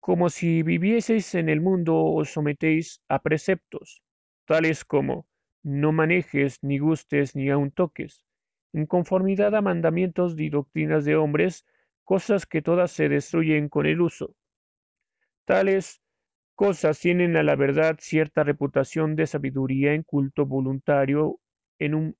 como 0.00 0.28
si 0.28 0.62
vivieseis 0.62 1.34
en 1.34 1.48
el 1.48 1.60
mundo, 1.60 1.96
os 1.96 2.30
sometéis 2.30 3.00
a 3.08 3.20
preceptos, 3.20 4.02
tales 4.46 4.84
como 4.84 5.26
no 5.62 5.92
manejes, 5.92 6.62
ni 6.62 6.78
gustes, 6.78 7.34
ni 7.34 7.48
aun 7.50 7.70
toques, 7.70 8.24
en 8.72 8.86
conformidad 8.86 9.54
a 9.54 9.62
mandamientos 9.62 10.38
y 10.38 10.50
doctrinas 10.50 11.04
de 11.04 11.16
hombres, 11.16 11.64
cosas 12.04 12.46
que 12.46 12.62
todas 12.62 12.90
se 12.90 13.08
destruyen 13.08 13.68
con 13.68 13.86
el 13.86 14.00
uso. 14.00 14.34
Tales 15.46 16.02
cosas 16.54 17.00
tienen 17.00 17.36
a 17.36 17.42
la 17.42 17.56
verdad 17.56 17.96
cierta 18.00 18.44
reputación 18.44 19.16
de 19.16 19.26
sabiduría 19.26 19.94
en 19.94 20.02
culto 20.02 20.46
voluntario, 20.46 21.40
en 21.78 22.16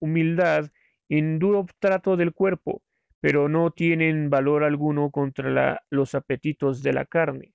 humildad, 0.00 0.70
en 1.08 1.38
duro 1.38 1.66
trato 1.78 2.16
del 2.16 2.32
cuerpo, 2.32 2.82
pero 3.20 3.48
no 3.48 3.70
tienen 3.70 4.30
valor 4.30 4.64
alguno 4.64 5.10
contra 5.10 5.82
los 5.90 6.14
apetitos 6.14 6.82
de 6.82 6.92
la 6.92 7.04
carne. 7.04 7.54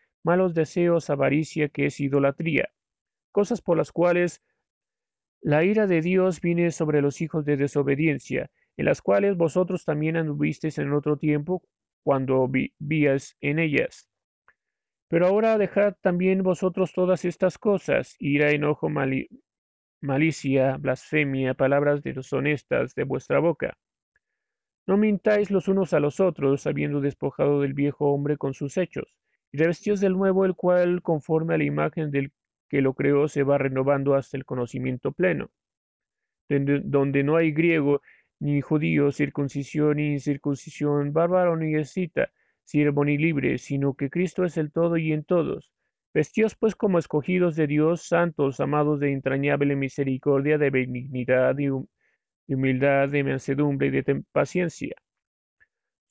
malos 0.23 0.53
deseos, 0.53 1.09
avaricia, 1.09 1.69
que 1.69 1.87
es 1.87 1.99
idolatría, 1.99 2.69
cosas 3.31 3.61
por 3.61 3.77
las 3.77 3.91
cuales 3.91 4.41
la 5.41 5.63
ira 5.63 5.87
de 5.87 6.01
Dios 6.01 6.39
viene 6.41 6.71
sobre 6.71 7.01
los 7.01 7.21
hijos 7.21 7.45
de 7.45 7.57
desobediencia, 7.57 8.51
en 8.77 8.85
las 8.85 9.01
cuales 9.01 9.35
vosotros 9.37 9.85
también 9.85 10.15
anduvisteis 10.15 10.77
en 10.77 10.93
otro 10.93 11.17
tiempo 11.17 11.63
cuando 12.03 12.47
vivíais 12.47 13.35
en 13.41 13.59
ellas. 13.59 14.07
Pero 15.07 15.27
ahora 15.27 15.57
dejad 15.57 15.95
también 16.01 16.43
vosotros 16.43 16.93
todas 16.93 17.25
estas 17.25 17.57
cosas, 17.57 18.15
ira, 18.19 18.51
enojo, 18.51 18.87
malicia, 20.01 20.77
blasfemia, 20.77 21.53
palabras 21.53 22.01
deshonestas 22.01 22.95
de 22.95 23.03
vuestra 23.03 23.39
boca. 23.39 23.77
No 24.87 24.97
mintáis 24.97 25.51
los 25.51 25.67
unos 25.67 25.93
a 25.93 25.99
los 25.99 26.19
otros, 26.19 26.65
habiendo 26.65 27.01
despojado 27.01 27.61
del 27.61 27.73
viejo 27.73 28.11
hombre 28.11 28.37
con 28.37 28.53
sus 28.53 28.77
hechos, 28.77 29.15
y 29.51 29.57
revestíos 29.57 29.99
del 29.99 30.13
nuevo, 30.13 30.45
el 30.45 30.55
cual, 30.55 31.01
conforme 31.01 31.55
a 31.55 31.57
la 31.57 31.63
imagen 31.63 32.11
del 32.11 32.31
que 32.69 32.81
lo 32.81 32.93
creó, 32.93 33.27
se 33.27 33.43
va 33.43 33.57
renovando 33.57 34.15
hasta 34.15 34.37
el 34.37 34.45
conocimiento 34.45 35.11
pleno, 35.11 35.51
donde, 36.47 37.23
no 37.23 37.35
hay 37.35 37.51
griego, 37.51 38.01
ni 38.39 38.61
judío, 38.61 39.11
circuncisión, 39.11 39.97
ni 39.97 40.13
incircuncisión, 40.13 41.13
bárbaro, 41.13 41.57
ni 41.57 41.75
escita, 41.75 42.31
siervo 42.63 43.05
ni 43.05 43.17
libre, 43.17 43.57
sino 43.57 43.93
que 43.93 44.09
Cristo 44.09 44.45
es 44.45 44.57
el 44.57 44.71
todo 44.71 44.97
y 44.97 45.11
en 45.11 45.23
todos. 45.23 45.71
Vestíos 46.13 46.55
pues 46.55 46.75
como 46.75 46.99
escogidos 46.99 47.55
de 47.55 47.67
Dios, 47.67 48.03
santos, 48.03 48.59
amados 48.59 48.99
de 48.99 49.11
entrañable 49.11 49.75
misericordia, 49.75 50.57
de 50.57 50.69
benignidad, 50.69 51.55
de, 51.55 51.71
humildad, 52.47 53.09
de 53.09 53.23
mansedumbre 53.23 53.87
y 53.87 53.91
de 53.91 54.23
paciencia, 54.31 54.95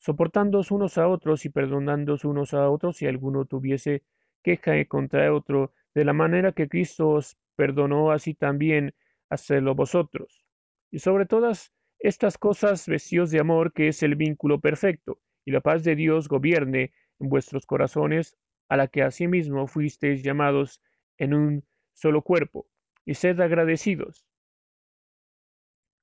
soportándoos 0.01 0.71
unos 0.71 0.99
a 0.99 1.07
otros 1.07 1.45
y 1.45 1.51
perdonándoos 1.51 2.25
unos 2.25 2.55
a 2.55 2.69
otros 2.69 2.97
si 2.97 3.07
alguno 3.07 3.45
tuviese 3.45 4.03
queja 4.43 4.73
contra 4.87 5.33
otro, 5.33 5.73
de 5.95 6.05
la 6.05 6.13
manera 6.13 6.53
que 6.53 6.69
Cristo 6.69 7.11
os 7.11 7.37
perdonó, 7.57 8.11
así 8.11 8.35
también 8.35 8.95
hacedlo 9.29 9.75
vosotros. 9.75 10.45
Y 10.91 11.01
sobre 11.01 11.27
todas 11.27 11.73
estas 11.99 12.39
cosas 12.39 12.89
vestíos 12.89 13.31
de 13.31 13.41
amor, 13.41 13.73
que 13.73 13.89
es 13.89 14.03
el 14.03 14.17
vínculo 14.17 14.61
perfecto, 14.61 15.21
y 15.45 15.51
la 15.53 15.61
paz 15.61 15.85
de 15.85 15.95
Dios 15.95 16.29
gobierne 16.29 16.93
en 17.19 17.29
vuestros 17.29 17.67
corazones, 17.67 18.37
a 18.69 18.77
la 18.77 18.89
que 18.89 19.03
asimismo 19.03 19.67
fuisteis 19.67 20.23
llamados 20.23 20.81
en 21.19 21.35
un 21.35 21.65
solo 21.93 22.23
cuerpo, 22.23 22.67
y 23.05 23.15
sed 23.15 23.39
agradecidos. 23.41 24.25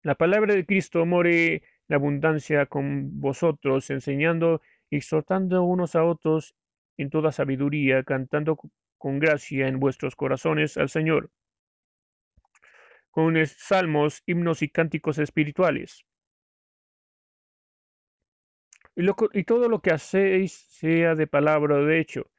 La 0.04 0.16
palabra 0.16 0.54
de 0.54 0.66
Cristo 0.66 1.06
more 1.06 1.64
en 1.88 1.96
abundancia 1.96 2.66
con 2.66 3.20
vosotros, 3.20 3.90
enseñando 3.90 4.62
y 4.90 4.98
exhortando 4.98 5.64
unos 5.64 5.96
a 5.96 6.04
otros 6.04 6.56
en 6.98 7.10
toda 7.10 7.32
sabiduría, 7.32 8.04
cantando 8.04 8.58
con 8.98 9.20
gracia 9.20 9.68
en 9.68 9.80
vuestros 9.80 10.16
corazones 10.16 10.78
al 10.78 10.90
Señor, 10.90 11.32
con 13.12 13.36
salmos, 13.46 14.24
himnos 14.26 14.62
y 14.62 14.70
cánticos 14.70 15.18
espirituales. 15.20 16.06
Y, 18.96 19.06
y 19.34 19.44
todo 19.44 19.70
lo 19.70 19.82
que 19.82 19.92
hacéis 19.92 20.54
sea 20.70 21.16
de 21.16 21.28
palabra 21.28 21.76
o 21.76 21.86
de 21.86 22.00
hecho, 22.00 22.32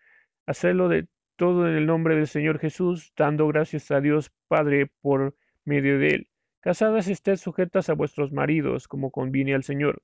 Hacedlo 0.48 0.88
de 0.88 1.06
todo 1.36 1.68
en 1.68 1.76
el 1.76 1.84
nombre 1.84 2.16
del 2.16 2.26
Señor 2.26 2.58
Jesús, 2.58 3.12
dando 3.14 3.46
gracias 3.48 3.90
a 3.90 4.00
Dios 4.00 4.32
Padre 4.48 4.90
por 5.02 5.36
medio 5.66 5.98
de 5.98 6.08
él. 6.08 6.30
Casadas 6.68 7.08
estén 7.08 7.38
sujetas 7.38 7.88
a 7.88 7.94
vuestros 7.94 8.30
maridos, 8.30 8.88
como 8.88 9.10
conviene 9.10 9.54
al 9.54 9.64
Señor. 9.64 10.02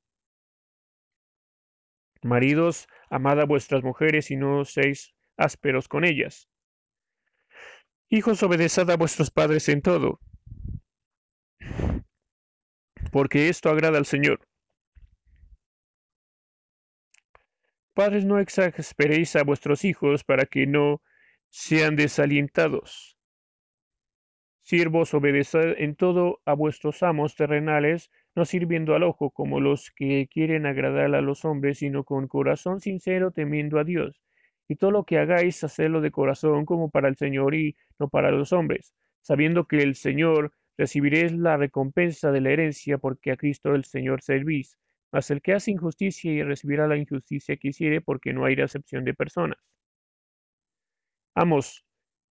Maridos, 2.22 2.88
amad 3.10 3.38
a 3.38 3.44
vuestras 3.44 3.82
mujeres 3.82 4.30
y 4.30 4.36
no 4.36 4.64
seáis 4.64 5.12
ásperos 5.36 5.88
con 5.88 6.06
ellas. 6.06 6.48
Hijos, 8.08 8.42
obedeced 8.42 8.88
a 8.88 8.96
vuestros 8.96 9.30
padres 9.30 9.68
en 9.68 9.82
todo, 9.82 10.20
porque 13.12 13.50
esto 13.50 13.68
agrada 13.68 13.98
al 13.98 14.06
Señor. 14.06 14.40
Padres, 17.92 18.24
no 18.24 18.38
exasperéis 18.38 19.36
a 19.36 19.44
vuestros 19.44 19.84
hijos 19.84 20.24
para 20.24 20.46
que 20.46 20.66
no 20.66 21.02
sean 21.50 21.94
desalientados. 21.94 23.13
Siervos, 24.64 25.12
obedeced 25.12 25.74
en 25.78 25.94
todo 25.94 26.40
a 26.46 26.54
vuestros 26.54 27.02
amos 27.02 27.36
terrenales, 27.36 28.10
no 28.34 28.46
sirviendo 28.46 28.94
al 28.94 29.02
ojo 29.02 29.30
como 29.30 29.60
los 29.60 29.90
que 29.90 30.26
quieren 30.32 30.64
agradar 30.64 31.14
a 31.14 31.20
los 31.20 31.44
hombres, 31.44 31.78
sino 31.78 32.04
con 32.04 32.28
corazón 32.28 32.80
sincero 32.80 33.30
temiendo 33.30 33.78
a 33.78 33.84
Dios. 33.84 34.22
Y 34.66 34.76
todo 34.76 34.90
lo 34.90 35.04
que 35.04 35.18
hagáis, 35.18 35.62
hacedlo 35.62 36.00
de 36.00 36.10
corazón 36.10 36.64
como 36.64 36.90
para 36.90 37.08
el 37.08 37.16
Señor 37.16 37.54
y 37.54 37.76
no 37.98 38.08
para 38.08 38.30
los 38.30 38.54
hombres, 38.54 38.94
sabiendo 39.20 39.66
que 39.66 39.82
el 39.82 39.96
Señor 39.96 40.52
recibiréis 40.78 41.32
la 41.32 41.58
recompensa 41.58 42.32
de 42.32 42.40
la 42.40 42.50
herencia, 42.50 42.96
porque 42.96 43.32
a 43.32 43.36
Cristo 43.36 43.74
el 43.74 43.84
Señor 43.84 44.22
servís. 44.22 44.78
Mas 45.12 45.30
el 45.30 45.42
que 45.42 45.52
hace 45.52 45.72
injusticia 45.72 46.32
y 46.32 46.42
recibirá 46.42 46.88
la 46.88 46.96
injusticia 46.96 47.58
que 47.58 47.68
hiciere, 47.68 48.00
porque 48.00 48.32
no 48.32 48.46
hay 48.46 48.54
acepción 48.60 49.04
de 49.04 49.12
personas. 49.12 49.58
Amos, 51.36 51.84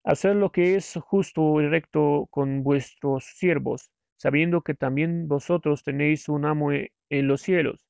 hacer 0.04 0.36
lo 0.36 0.52
que 0.52 0.76
es 0.76 0.94
justo 1.02 1.62
y 1.62 1.68
recto 1.68 2.28
con 2.32 2.64
vuestros 2.64 3.26
siervos, 3.26 3.92
sabiendo 4.18 4.62
que 4.62 4.74
también 4.74 5.28
vosotros 5.28 5.84
tenéis 5.84 6.30
un 6.30 6.46
amo 6.46 6.72
e-, 6.72 6.92
en 7.10 7.28
los 7.28 7.42
cielos. 7.42 7.86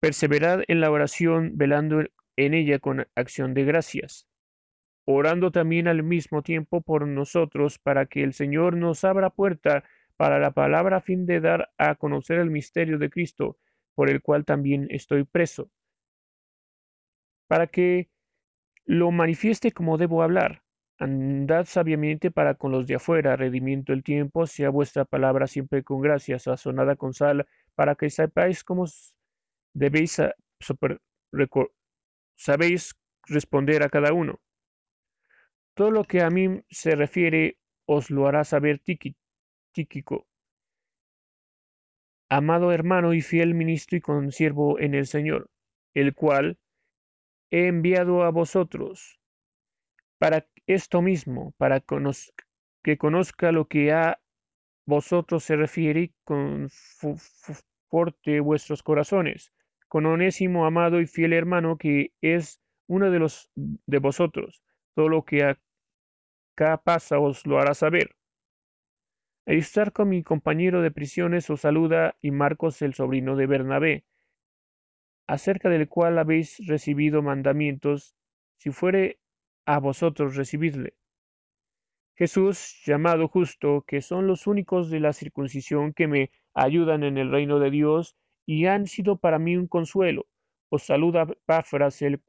perseverad 0.00 0.62
en 0.68 0.80
la 0.80 0.90
oración, 0.90 1.52
velando 1.56 2.02
en 2.36 2.54
ella 2.54 2.78
con 2.78 3.06
acción 3.14 3.54
de 3.54 3.64
gracias 3.64 4.26
orando 5.04 5.50
también 5.50 5.88
al 5.88 6.02
mismo 6.02 6.42
tiempo 6.42 6.80
por 6.82 7.06
nosotros 7.06 7.78
para 7.78 8.06
que 8.06 8.22
el 8.22 8.32
Señor 8.32 8.76
nos 8.76 9.04
abra 9.04 9.30
puerta 9.30 9.84
para 10.16 10.38
la 10.38 10.52
palabra 10.52 10.98
a 10.98 11.00
fin 11.00 11.26
de 11.26 11.40
dar 11.40 11.70
a 11.78 11.94
conocer 11.94 12.38
el 12.38 12.50
misterio 12.50 12.98
de 12.98 13.10
Cristo, 13.10 13.58
por 13.94 14.10
el 14.10 14.22
cual 14.22 14.44
también 14.44 14.86
estoy 14.90 15.24
preso, 15.24 15.70
para 17.46 17.66
que 17.66 18.10
lo 18.86 19.10
manifieste 19.10 19.72
como 19.72 19.98
debo 19.98 20.22
hablar. 20.22 20.62
Andad 20.98 21.64
sabiamente 21.64 22.30
para 22.30 22.54
con 22.54 22.72
los 22.72 22.86
de 22.86 22.96
afuera, 22.96 23.36
redimiendo 23.36 23.92
el 23.92 24.02
tiempo, 24.02 24.46
sea 24.46 24.68
vuestra 24.70 25.04
palabra 25.04 25.46
siempre 25.46 25.82
con 25.82 26.00
gracia, 26.00 26.38
sazonada 26.38 26.96
con 26.96 27.14
sal, 27.14 27.46
para 27.74 27.94
que 27.94 28.10
sepáis 28.10 28.64
cómo 28.64 28.84
debéis 29.72 30.20
sabéis 32.36 32.94
responder 33.26 33.82
a 33.82 33.88
cada 33.88 34.12
uno. 34.12 34.40
Todo 35.74 35.90
lo 35.90 36.04
que 36.04 36.22
a 36.22 36.30
mí 36.30 36.62
se 36.68 36.94
refiere 36.96 37.56
os 37.86 38.10
lo 38.10 38.26
hará 38.26 38.44
saber 38.44 38.80
Tíquico, 39.72 40.26
amado 42.28 42.72
hermano 42.72 43.14
y 43.14 43.22
fiel 43.22 43.54
ministro 43.54 43.96
y 43.96 44.00
consiervo 44.00 44.78
en 44.78 44.94
el 44.94 45.06
Señor, 45.06 45.50
el 45.94 46.14
cual 46.14 46.58
he 47.50 47.66
enviado 47.66 48.22
a 48.22 48.30
vosotros 48.30 49.20
para 50.18 50.46
esto 50.66 51.02
mismo, 51.02 51.52
para 51.56 51.82
que 52.82 52.98
conozca 52.98 53.52
lo 53.52 53.68
que 53.68 53.92
a 53.92 54.20
vosotros 54.86 55.44
se 55.44 55.56
refiere 55.56 56.00
y 56.00 56.14
conforte 56.24 57.20
vuestros 58.40 58.82
corazones, 58.82 59.52
con 59.88 60.06
onésimo 60.06 60.66
amado 60.66 61.00
y 61.00 61.06
fiel 61.06 61.32
hermano 61.32 61.78
que 61.78 62.12
es 62.20 62.60
uno 62.86 63.10
de 63.10 63.18
los 63.18 63.50
de 63.56 63.98
vosotros, 63.98 64.62
todo 64.94 65.08
lo 65.08 65.24
que 65.24 65.56
pasa 66.84 67.18
os 67.18 67.46
lo 67.46 67.58
hará 67.58 67.74
saber. 67.74 68.16
con 69.92 70.08
mi 70.08 70.22
compañero 70.22 70.82
de 70.82 70.90
prisiones, 70.90 71.48
os 71.50 71.62
saluda 71.62 72.16
y 72.20 72.30
Marcos 72.30 72.82
el 72.82 72.94
sobrino 72.94 73.36
de 73.36 73.46
Bernabé, 73.46 74.04
acerca 75.30 75.68
del 75.68 75.88
cual 75.88 76.18
habéis 76.18 76.58
recibido 76.66 77.22
mandamientos, 77.22 78.16
si 78.56 78.70
fuere 78.70 79.20
a 79.64 79.78
vosotros 79.78 80.34
recibidle. 80.34 80.94
Jesús, 82.16 82.82
llamado 82.84 83.28
justo, 83.28 83.84
que 83.86 84.02
son 84.02 84.26
los 84.26 84.48
únicos 84.48 84.90
de 84.90 84.98
la 84.98 85.12
circuncisión 85.12 85.92
que 85.92 86.08
me 86.08 86.32
ayudan 86.52 87.04
en 87.04 87.16
el 87.16 87.30
reino 87.30 87.60
de 87.60 87.70
Dios 87.70 88.16
y 88.44 88.66
han 88.66 88.88
sido 88.88 89.18
para 89.18 89.38
mí 89.38 89.56
un 89.56 89.68
consuelo. 89.68 90.26
Os 90.68 90.82
saluda 90.82 91.28
Páfras, 91.46 92.02
el 92.02 92.20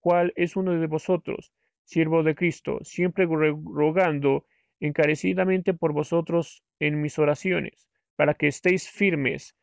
cual 0.00 0.34
es 0.36 0.54
uno 0.54 0.72
de 0.72 0.86
vosotros, 0.86 1.54
siervo 1.84 2.22
de 2.22 2.34
Cristo, 2.34 2.80
siempre 2.82 3.26
rogando 3.26 4.44
encarecidamente 4.78 5.72
por 5.72 5.94
vosotros 5.94 6.62
en 6.80 7.00
mis 7.00 7.18
oraciones, 7.18 7.88
para 8.14 8.34
que 8.34 8.48
estéis 8.48 8.90
firmes, 8.90 9.56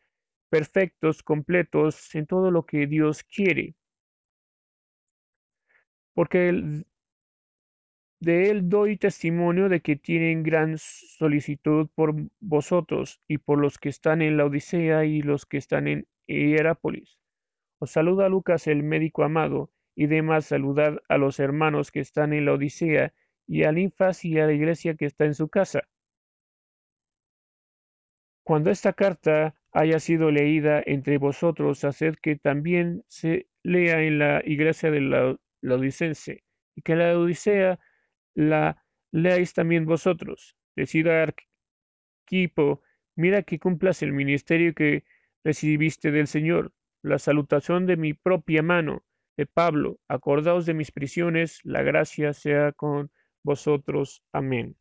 perfectos, 0.50 1.24
completos 1.24 2.14
en 2.16 2.26
todo 2.26 2.52
lo 2.52 2.66
que 2.66 2.88
Dios 2.88 3.24
quiere. 3.24 3.76
Porque 6.14 6.84
de 8.20 8.50
él 8.50 8.68
doy 8.70 8.98
testimonio 8.98 9.70
de 9.70 9.82
que 9.82 9.96
tienen 9.96 10.44
gran 10.44 10.78
solicitud 10.78 11.88
por 11.96 12.16
vosotros 12.40 13.22
y 13.28 13.38
por 13.38 13.60
los 13.60 13.78
que 13.78 13.90
están 13.90 14.22
en 14.22 14.36
la 14.38 14.46
Odisea 14.46 15.06
y 15.06 15.22
los 15.22 15.46
que 15.46 15.58
están 15.58 15.88
en 15.88 16.08
Hierápolis. 16.28 17.18
Os 17.80 17.92
saluda 17.92 18.28
Lucas 18.28 18.68
el 18.68 18.84
médico 18.84 19.24
amado, 19.24 19.72
y 19.96 20.08
demás 20.08 20.46
saludad 20.46 21.02
a 21.10 21.18
los 21.18 21.40
hermanos 21.40 21.92
que 21.92 22.00
están 22.00 22.34
en 22.34 22.46
la 22.46 22.54
Odisea 22.54 23.14
y 23.48 23.64
a 23.64 23.72
Linfas 23.74 24.24
y 24.24 24.40
a 24.40 24.46
la 24.46 24.54
iglesia 24.54 24.96
que 24.96 25.06
está 25.06 25.26
en 25.26 25.34
su 25.34 25.50
casa. 25.50 25.90
Cuando 28.50 28.72
esta 28.72 28.94
carta 28.94 29.54
haya 29.72 30.00
sido 30.00 30.32
leída 30.32 30.82
entre 30.84 31.20
vosotros, 31.20 31.84
haced 31.84 32.16
que 32.16 32.36
también 32.36 33.04
se 33.08 33.48
lea 33.62 34.02
en 34.02 34.18
la 34.18 34.42
iglesia 34.44 34.90
de 34.90 35.02
la, 35.02 35.38
Odicense, 35.76 36.44
y 36.76 36.82
que 36.82 36.96
la 36.96 37.16
Odisea 37.16 37.80
la 38.34 38.84
leáis 39.12 39.54
también 39.54 39.86
vosotros. 39.86 40.58
Decida 40.76 41.22
Arquipo, 41.22 42.82
mira 43.16 43.44
que 43.44 43.60
cumplas 43.60 44.02
el 44.02 44.14
ministerio 44.14 44.74
que 44.74 45.04
recibiste 45.44 46.10
del 46.10 46.26
Señor, 46.26 46.74
la 47.04 47.20
salutación 47.20 47.86
de 47.86 47.98
mi 47.98 48.16
propia 48.16 48.64
mano, 48.64 49.04
Pablo, 49.54 50.00
acordaos 50.08 50.66
de 50.66 50.74
mis 50.74 50.92
prisiones, 50.92 51.60
la 51.64 51.84
gracia 51.84 52.34
sea 52.34 52.72
con 52.72 53.12
vosotros. 53.44 54.24
Amén. 54.34 54.79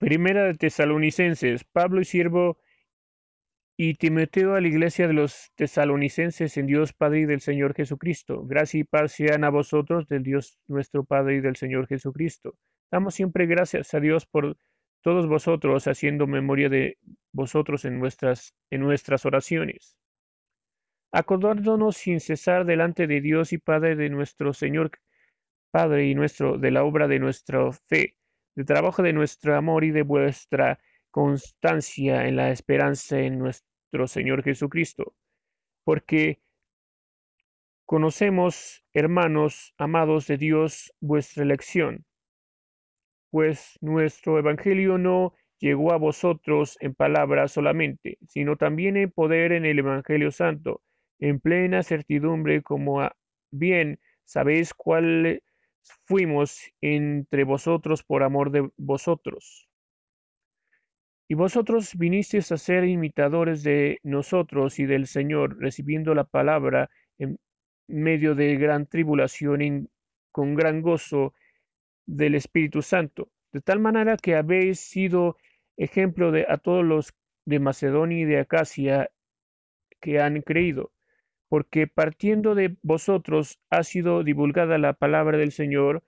Primera 0.00 0.44
de 0.44 0.54
Tesalonicenses, 0.54 1.62
Pablo 1.64 2.00
y 2.00 2.06
siervo 2.06 2.56
y 3.76 3.96
Timoteo 3.96 4.54
a 4.54 4.60
la 4.62 4.68
iglesia 4.68 5.06
de 5.06 5.12
los 5.12 5.52
tesalonicenses 5.56 6.56
en 6.56 6.66
Dios 6.66 6.94
Padre 6.94 7.20
y 7.20 7.24
del 7.26 7.42
Señor 7.42 7.74
Jesucristo. 7.74 8.42
Gracia 8.46 8.80
y 8.80 8.84
paz 8.84 9.12
sean 9.12 9.44
a 9.44 9.50
vosotros 9.50 10.08
del 10.08 10.22
Dios 10.22 10.58
nuestro 10.68 11.04
Padre 11.04 11.36
y 11.36 11.40
del 11.42 11.56
Señor 11.56 11.86
Jesucristo. 11.86 12.54
Damos 12.90 13.14
siempre 13.14 13.44
gracias 13.44 13.92
a 13.92 14.00
Dios 14.00 14.24
por 14.24 14.56
todos 15.02 15.28
vosotros 15.28 15.86
haciendo 15.86 16.26
memoria 16.26 16.70
de 16.70 16.96
vosotros 17.30 17.84
en 17.84 17.98
nuestras, 17.98 18.54
en 18.70 18.80
nuestras 18.80 19.26
oraciones, 19.26 19.98
acordándonos 21.12 21.98
sin 21.98 22.20
cesar 22.20 22.64
delante 22.64 23.06
de 23.06 23.20
Dios 23.20 23.52
y 23.52 23.58
Padre 23.58 23.96
de 23.96 24.08
nuestro 24.08 24.54
Señor, 24.54 24.92
Padre 25.70 26.06
y 26.06 26.14
nuestro, 26.14 26.56
de 26.56 26.70
la 26.70 26.84
obra 26.84 27.06
de 27.06 27.18
nuestra 27.18 27.70
fe, 27.70 28.16
del 28.60 28.66
trabajo 28.66 29.02
de 29.02 29.14
nuestro 29.14 29.56
amor 29.56 29.84
y 29.84 29.90
de 29.90 30.02
vuestra 30.02 30.78
constancia 31.10 32.28
en 32.28 32.36
la 32.36 32.50
esperanza 32.50 33.18
en 33.18 33.38
nuestro 33.38 34.06
Señor 34.06 34.42
Jesucristo, 34.42 35.14
porque 35.82 36.42
conocemos, 37.86 38.84
hermanos 38.92 39.72
amados 39.78 40.26
de 40.26 40.36
Dios, 40.36 40.92
vuestra 41.00 41.42
elección 41.42 42.04
pues 43.30 43.78
nuestro 43.80 44.38
Evangelio 44.38 44.98
no 44.98 45.34
llegó 45.58 45.92
a 45.92 45.96
vosotros 45.96 46.76
en 46.80 46.94
palabras 46.94 47.52
solamente, 47.52 48.18
sino 48.26 48.56
también 48.56 48.96
en 48.98 49.10
poder 49.10 49.52
en 49.52 49.64
el 49.64 49.78
Evangelio 49.78 50.30
Santo, 50.30 50.82
en 51.18 51.40
plena 51.40 51.82
certidumbre, 51.82 52.62
como 52.62 53.08
bien 53.50 54.00
sabéis 54.24 54.74
cuál 54.74 55.42
fuimos 56.04 56.60
entre 56.80 57.44
vosotros 57.44 58.02
por 58.02 58.22
amor 58.22 58.50
de 58.50 58.70
vosotros. 58.76 59.68
Y 61.28 61.34
vosotros 61.34 61.96
vinisteis 61.96 62.50
a 62.50 62.58
ser 62.58 62.84
imitadores 62.84 63.62
de 63.62 63.98
nosotros 64.02 64.78
y 64.80 64.86
del 64.86 65.06
Señor, 65.06 65.58
recibiendo 65.60 66.14
la 66.14 66.24
palabra 66.24 66.90
en 67.18 67.38
medio 67.86 68.34
de 68.34 68.56
gran 68.56 68.86
tribulación 68.86 69.62
y 69.62 69.88
con 70.32 70.54
gran 70.54 70.82
gozo 70.82 71.34
del 72.06 72.34
Espíritu 72.34 72.82
Santo, 72.82 73.28
de 73.52 73.60
tal 73.60 73.78
manera 73.78 74.16
que 74.16 74.34
habéis 74.34 74.80
sido 74.80 75.36
ejemplo 75.76 76.32
de, 76.32 76.46
a 76.48 76.58
todos 76.58 76.84
los 76.84 77.14
de 77.46 77.58
Macedonia 77.60 78.18
y 78.18 78.24
de 78.24 78.38
Acacia 78.40 79.10
que 80.00 80.20
han 80.20 80.42
creído, 80.42 80.92
porque 81.50 81.88
partiendo 81.88 82.54
de 82.54 82.76
vosotros 82.82 83.60
ha 83.70 83.82
sido 83.82 84.22
divulgada 84.24 84.78
la 84.78 84.94
palabra 84.94 85.36
del 85.36 85.52
Señor, 85.52 86.04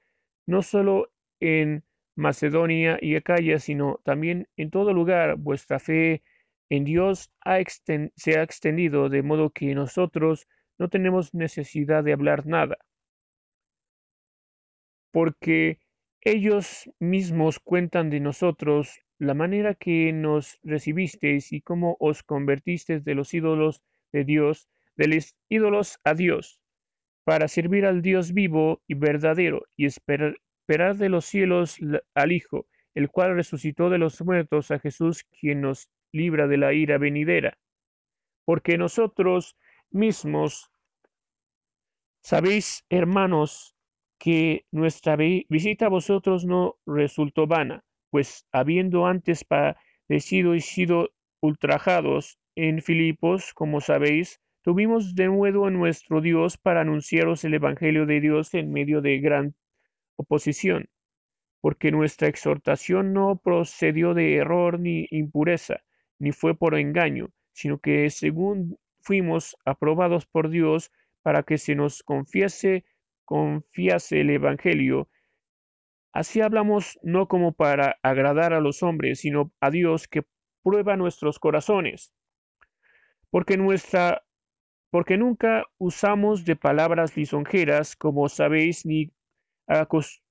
no 0.47 0.63
solo 0.63 1.13
en 1.41 1.85
Macedonia 2.15 2.99
y 3.01 3.17
Acaya, 3.17 3.59
sino 3.59 4.01
también 4.05 4.49
en 4.57 4.71
todo 4.71 4.93
lugar 4.95 5.37
vuestra 5.37 5.81
fe 5.81 6.23
en 6.71 6.85
Dios 6.85 7.33
se 8.17 8.39
ha 8.39 8.43
extendido, 8.45 9.09
de 9.09 9.23
modo 9.23 9.51
que 9.51 9.75
nosotros 9.75 10.47
no 10.79 10.89
tenemos 10.89 11.35
necesidad 11.35 12.05
de 12.05 12.13
hablar 12.13 12.47
nada, 12.47 12.79
porque 15.11 15.81
ellos 16.21 16.89
mismos 17.01 17.59
cuentan 17.59 18.11
de 18.11 18.21
nosotros 18.21 19.01
la 19.19 19.35
manera 19.35 19.75
que 19.75 20.13
nos 20.13 20.61
recibisteis 20.63 21.53
y 21.53 21.63
cómo 21.63 21.97
os 21.99 22.23
convertisteis 22.23 23.05
de 23.05 23.17
los 23.17 23.35
ídolos 23.35 23.83
de 24.13 24.25
Dios, 24.25 24.69
de 25.03 25.09
los 25.09 25.35
ídolos 25.49 25.99
a 26.05 26.15
Dios, 26.15 26.61
para 27.25 27.49
servir 27.49 27.87
al 27.87 28.03
Dios 28.03 28.33
vivo 28.33 28.83
y 28.87 28.95
verdadero 28.95 29.65
y 29.77 29.87
esperar, 29.87 30.37
esperar 30.61 30.97
de 30.97 31.09
los 31.09 31.25
cielos 31.25 31.79
al 32.15 32.31
Hijo, 32.31 32.67
el 32.95 33.11
cual 33.11 33.35
resucitó 33.35 33.91
de 33.91 33.99
los 33.99 34.23
muertos 34.23 34.71
a 34.71 34.79
Jesús, 34.79 35.25
quien 35.41 35.63
nos 35.63 35.89
libra 36.13 36.47
de 36.47 36.57
la 36.57 36.73
ira 36.73 36.99
venidera. 36.99 37.59
Porque 38.45 38.79
nosotros 38.79 39.57
mismos 39.91 40.71
sabéis, 42.23 42.85
hermanos, 42.89 43.75
que 44.21 44.67
nuestra 44.71 45.17
visita 45.17 45.87
a 45.87 45.89
vosotros 45.89 46.45
no 46.45 46.77
resultó 46.87 47.49
vana, 47.49 47.83
pues 48.11 48.47
habiendo 48.53 49.07
antes 49.07 49.45
padecido 49.45 50.55
y 50.55 50.61
sido 50.61 51.11
ultrajados 51.41 52.39
en 52.55 52.83
Filipos, 52.83 53.53
como 53.53 53.81
sabéis, 53.81 54.41
tuvimos 54.63 55.15
de 55.15 55.27
nuevo 55.27 55.67
a 55.67 55.71
nuestro 55.71 56.21
Dios 56.21 56.57
para 56.57 56.81
anunciaros 56.81 57.45
el 57.45 57.55
Evangelio 57.55 58.07
de 58.07 58.21
Dios 58.21 58.55
en 58.55 58.73
medio 58.73 59.01
de 59.01 59.19
gran 59.19 59.55
oposición, 60.17 60.89
porque 61.61 61.91
nuestra 61.91 62.29
exhortación 62.29 63.13
no 63.13 63.41
procedió 63.43 64.15
de 64.15 64.37
error 64.37 64.81
ni 64.81 65.07
impureza, 65.11 65.83
ni 66.19 66.33
fue 66.33 66.57
por 66.57 66.79
engaño, 66.79 67.31
sino 67.53 67.79
que 67.79 68.09
según 68.11 68.79
fuimos 69.01 69.57
aprobados 69.65 70.27
por 70.27 70.49
Dios 70.49 70.93
para 71.23 71.43
que 71.43 71.59
se 71.59 71.75
nos 71.75 72.03
confiese 72.03 72.85
confiase 73.25 74.21
el 74.21 74.31
Evangelio. 74.31 75.09
Así 76.13 76.41
hablamos 76.41 76.99
no 77.03 77.29
como 77.29 77.53
para 77.53 77.97
agradar 78.03 78.53
a 78.53 78.61
los 78.61 78.83
hombres, 78.83 79.21
sino 79.21 79.53
a 79.61 79.71
Dios 79.71 80.07
que 80.07 80.23
prueba 80.63 80.97
nuestros 80.97 81.39
corazones. 81.39 82.13
Porque 83.31 83.57
nuestra 83.57 84.23
porque 84.93 85.17
nunca 85.17 85.65
usamos 85.79 86.45
de 86.45 86.55
palabras 86.55 87.17
lisonjeras, 87.17 87.97
como 87.97 88.29
sabéis, 88.29 88.85
ni, 88.85 89.11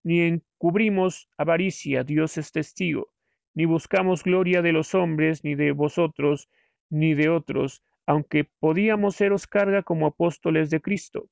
ni 0.04 0.22
encubrimos 0.22 1.28
avaricia, 1.36 2.04
Dios 2.04 2.38
es 2.38 2.52
testigo, 2.52 3.12
ni 3.56 3.66
buscamos 3.66 4.22
gloria 4.24 4.62
de 4.62 4.72
los 4.72 4.94
hombres, 4.94 5.44
ni 5.44 5.56
de 5.56 5.72
vosotros, 5.72 6.48
ni 6.92 7.16
de 7.16 7.30
otros, 7.30 7.84
aunque 8.06 8.44
podíamos 8.60 9.16
seros 9.16 9.48
carga 9.48 9.82
como 9.82 10.06
apóstoles 10.06 10.70
de 10.70 10.80
Cristo. 10.80 11.28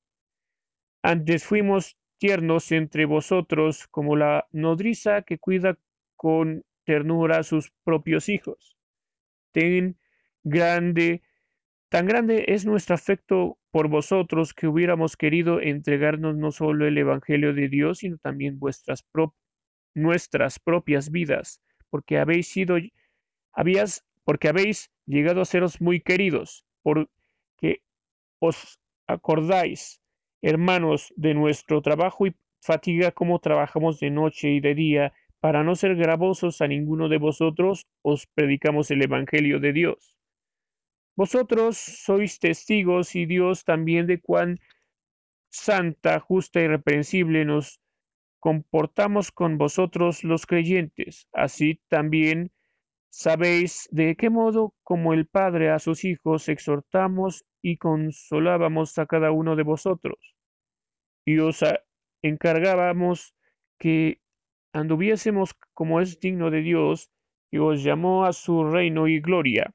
Antes 1.00 1.44
fuimos 1.44 1.96
tiernos 2.18 2.72
entre 2.72 3.04
vosotros 3.04 3.86
como 3.86 4.16
la 4.16 4.48
nodriza 4.50 5.22
que 5.22 5.38
cuida 5.38 5.78
con 6.16 6.64
ternura 6.82 7.38
a 7.38 7.42
sus 7.44 7.70
propios 7.84 8.28
hijos. 8.28 8.76
Ten 9.52 10.00
grande, 10.42 11.22
tan 11.90 12.06
grande 12.06 12.46
es 12.48 12.64
nuestro 12.64 12.94
afecto 12.94 13.58
por 13.70 13.88
vosotros 13.88 14.54
que 14.54 14.66
hubiéramos 14.66 15.16
querido 15.16 15.60
entregarnos 15.60 16.36
no 16.36 16.50
solo 16.50 16.86
el 16.86 16.96
Evangelio 16.96 17.52
de 17.52 17.68
Dios, 17.68 17.98
sino 17.98 18.16
también 18.18 18.58
vuestras 18.58 19.04
nuestras 19.94 20.58
propias 20.58 21.10
vidas, 21.10 21.60
porque 21.90 22.18
habéis 22.18 22.48
sido, 22.48 22.76
habías, 23.52 24.04
porque 24.24 24.48
habéis 24.48 24.90
llegado 25.04 25.42
a 25.42 25.44
seros 25.44 25.80
muy 25.80 26.00
queridos, 26.00 26.64
porque 26.82 27.82
os 28.38 28.78
acordáis 29.06 30.00
hermanos, 30.42 31.12
de 31.16 31.34
nuestro 31.34 31.82
trabajo 31.82 32.26
y 32.26 32.34
fatiga 32.62 33.10
como 33.12 33.38
trabajamos 33.38 34.00
de 34.00 34.10
noche 34.10 34.50
y 34.50 34.60
de 34.60 34.74
día, 34.74 35.12
para 35.40 35.64
no 35.64 35.74
ser 35.74 35.96
gravosos 35.96 36.60
a 36.60 36.68
ninguno 36.68 37.08
de 37.08 37.18
vosotros, 37.18 37.86
os 38.02 38.26
predicamos 38.26 38.90
el 38.90 39.02
Evangelio 39.02 39.60
de 39.60 39.72
Dios. 39.72 40.19
Vosotros 41.16 41.76
sois 41.76 42.38
testigos 42.38 43.14
y 43.16 43.26
Dios 43.26 43.64
también 43.64 44.06
de 44.06 44.20
cuán 44.20 44.58
santa, 45.50 46.20
justa 46.20 46.60
y 46.60 46.68
reprensible 46.68 47.44
nos 47.44 47.80
comportamos 48.38 49.30
con 49.30 49.58
vosotros 49.58 50.24
los 50.24 50.46
creyentes. 50.46 51.28
Así 51.32 51.80
también 51.88 52.50
sabéis 53.10 53.88
de 53.90 54.16
qué 54.16 54.30
modo 54.30 54.74
como 54.82 55.12
el 55.12 55.26
Padre 55.26 55.70
a 55.70 55.78
sus 55.78 56.04
hijos 56.04 56.48
exhortamos 56.48 57.44
y 57.62 57.76
consolábamos 57.76 58.96
a 58.98 59.06
cada 59.06 59.30
uno 59.30 59.56
de 59.56 59.62
vosotros. 59.62 60.18
Y 61.26 61.38
os 61.38 61.62
encargábamos 62.22 63.34
que 63.78 64.20
anduviésemos 64.72 65.54
como 65.74 66.00
es 66.00 66.20
digno 66.20 66.50
de 66.50 66.62
Dios, 66.62 67.10
que 67.50 67.58
os 67.58 67.82
llamó 67.82 68.24
a 68.24 68.32
su 68.32 68.64
reino 68.64 69.08
y 69.08 69.20
gloria. 69.20 69.74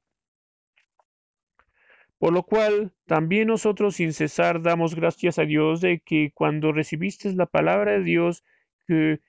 Por 2.18 2.34
lo 2.34 2.44
cual 2.44 2.94
también 3.06 3.48
nosotros 3.48 3.96
sin 3.96 4.14
cesar 4.14 4.62
damos 4.62 4.96
gracias 4.96 5.38
a 5.38 5.46
Dios 5.46 5.82
de 5.82 6.00
que 6.00 6.32
cuando 6.34 6.72
recibisteis 6.72 7.36
la 7.36 7.46
palabra 7.46 7.94
de 7.94 8.04
Dios 8.04 8.44
que 8.88 9.20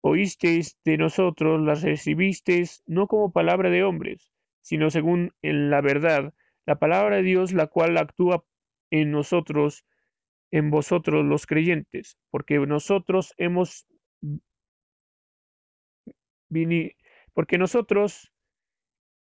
oísteis 0.00 0.78
de 0.84 0.96
nosotros, 0.96 1.60
la 1.60 1.74
recibisteis 1.74 2.82
no 2.86 3.06
como 3.06 3.32
palabra 3.32 3.70
de 3.70 3.84
hombres, 3.84 4.30
sino 4.62 4.90
según 4.90 5.32
en 5.42 5.70
la 5.70 5.80
verdad, 5.80 6.34
la 6.66 6.78
palabra 6.78 7.16
de 7.16 7.22
Dios, 7.22 7.52
la 7.52 7.66
cual 7.66 7.96
actúa 7.98 8.44
en 8.90 9.10
nosotros, 9.10 9.84
en 10.50 10.70
vosotros 10.70 11.24
los 11.24 11.46
creyentes, 11.46 12.18
porque 12.30 12.58
nosotros 12.58 13.34
hemos 13.36 13.86
porque 17.32 17.58
nosotros, 17.58 18.32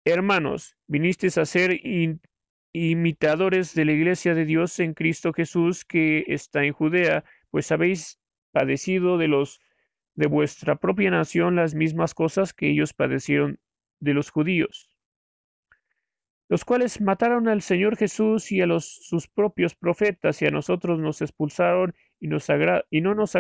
hermanos, 0.05 0.76
vinisteis 0.88 1.38
a 1.38 1.44
ser 1.44 1.78
imitadores 2.73 3.75
de 3.75 3.85
la 3.85 3.93
iglesia 3.93 4.35
de 4.35 4.45
Dios 4.45 4.79
en 4.79 4.95
Cristo 4.95 5.33
Jesús 5.33 5.85
que 5.85 6.25
está 6.29 6.64
en 6.64 6.73
Judea, 6.73 7.25
pues 7.51 7.73
habéis 7.73 8.21
padecido 8.53 9.18
de 9.18 9.29
los 9.29 9.61
de 10.14 10.27
vuestra 10.27 10.77
propia 10.77 11.11
nación 11.11 11.57
las 11.57 11.75
mismas 11.75 12.14
cosas 12.14 12.53
que 12.53 12.71
ellos 12.71 12.93
padecieron 12.93 13.59
de 14.01 14.14
los 14.14 14.31
judíos. 14.31 14.91
Los 16.49 16.64
cuales 16.64 17.01
mataron 17.01 17.49
al 17.49 17.62
Señor 17.62 17.97
Jesús 17.97 18.51
y 18.51 18.61
a 18.61 18.66
los, 18.66 18.85
sus 18.85 19.29
propios 19.29 19.77
profetas 19.77 20.43
y 20.43 20.47
a 20.47 20.51
nosotros 20.51 20.99
nos 20.99 21.23
expulsaron 21.23 21.95
y, 22.18 22.27
nos 22.27 22.49
no 22.49 23.14
nos 23.14 23.37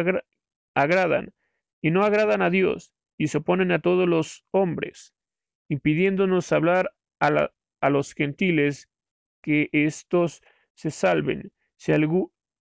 agradan 0.74 1.34
y 1.82 1.90
no 1.90 2.04
agradan 2.04 2.40
a 2.40 2.50
Dios 2.50 2.92
y 3.18 3.26
se 3.26 3.38
oponen 3.38 3.72
a 3.72 3.80
todos 3.80 4.08
los 4.08 4.46
hombres, 4.52 5.12
impidiéndonos 5.68 6.52
hablar 6.52 6.94
a 7.18 7.90
los 7.90 8.14
gentiles 8.14 8.88
que 9.42 9.68
éstos 9.72 10.42
se 10.74 10.90
salven. 10.90 11.52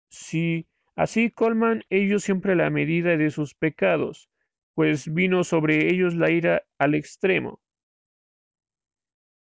Si, 0.08 0.66
así 0.96 1.30
colman 1.30 1.84
ellos 1.90 2.24
siempre 2.24 2.56
la 2.56 2.70
medida 2.70 3.16
de 3.16 3.30
sus 3.30 3.54
pecados, 3.54 4.28
pues 4.74 5.12
vino 5.12 5.44
sobre 5.44 5.90
ellos 5.90 6.14
la 6.14 6.30
ira 6.30 6.62
al 6.78 6.94
extremo 6.94 7.60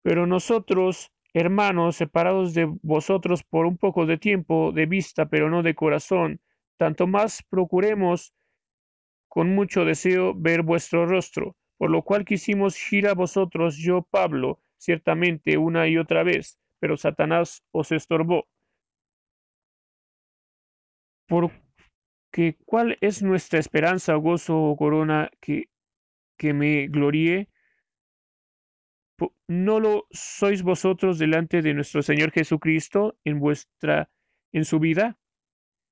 pero 0.08 0.26
nosotros, 0.26 1.12
hermanos, 1.34 1.98
separados 1.98 2.54
de 2.54 2.64
vosotros 2.82 3.44
por 3.44 3.66
un 3.66 3.78
poco 3.78 4.06
de 4.06 4.18
tiempo, 4.18 4.72
de 4.72 4.86
vista, 4.86 5.26
pero 5.26 5.50
no 5.50 5.64
de 5.64 5.76
corazón, 5.76 6.40
tanto 6.78 7.08
más 7.08 7.44
procuremos 7.44 8.34
con 9.28 9.54
mucho 9.54 9.84
deseo 9.84 10.34
ver 10.34 10.62
vuestro 10.62 11.06
rostro, 11.06 11.58
por 11.78 11.90
lo 11.90 12.04
cual 12.04 12.24
quisimos 12.24 12.78
ir 12.94 13.10
a 13.10 13.16
vosotros, 13.16 13.76
yo, 13.76 14.02
Pablo, 14.02 14.62
ciertamente 14.78 15.58
una 15.58 15.90
y 15.90 15.98
otra 15.98 16.24
vez, 16.24 16.58
pero 16.80 16.98
Satanás 16.98 17.64
os 17.72 17.92
estorbó. 17.92 18.48
Porque 21.28 22.58
cuál 22.66 22.98
es 23.02 23.22
nuestra 23.22 23.60
esperanza, 23.60 24.16
gozo 24.16 24.58
o 24.58 24.78
corona 24.78 25.30
que, 25.42 25.70
que 26.38 26.54
me 26.54 26.88
gloríe, 26.88 27.50
¿No 29.48 29.80
lo 29.80 30.08
sois 30.12 30.62
vosotros 30.62 31.18
delante 31.18 31.62
de 31.62 31.74
nuestro 31.74 32.02
Señor 32.04 32.32
Jesucristo 32.32 33.18
en 33.24 33.40
vuestra 33.40 34.10
en 34.52 34.66
su 34.66 34.80
vida? 34.80 35.18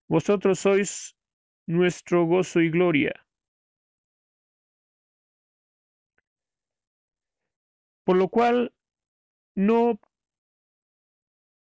Vosotros 0.07 0.59
sois 0.59 1.15
nuestro 1.65 2.25
gozo 2.25 2.61
y 2.61 2.69
gloria. 2.69 3.25
Por 8.03 8.17
lo 8.17 8.27
cual, 8.29 8.73
no 9.55 9.99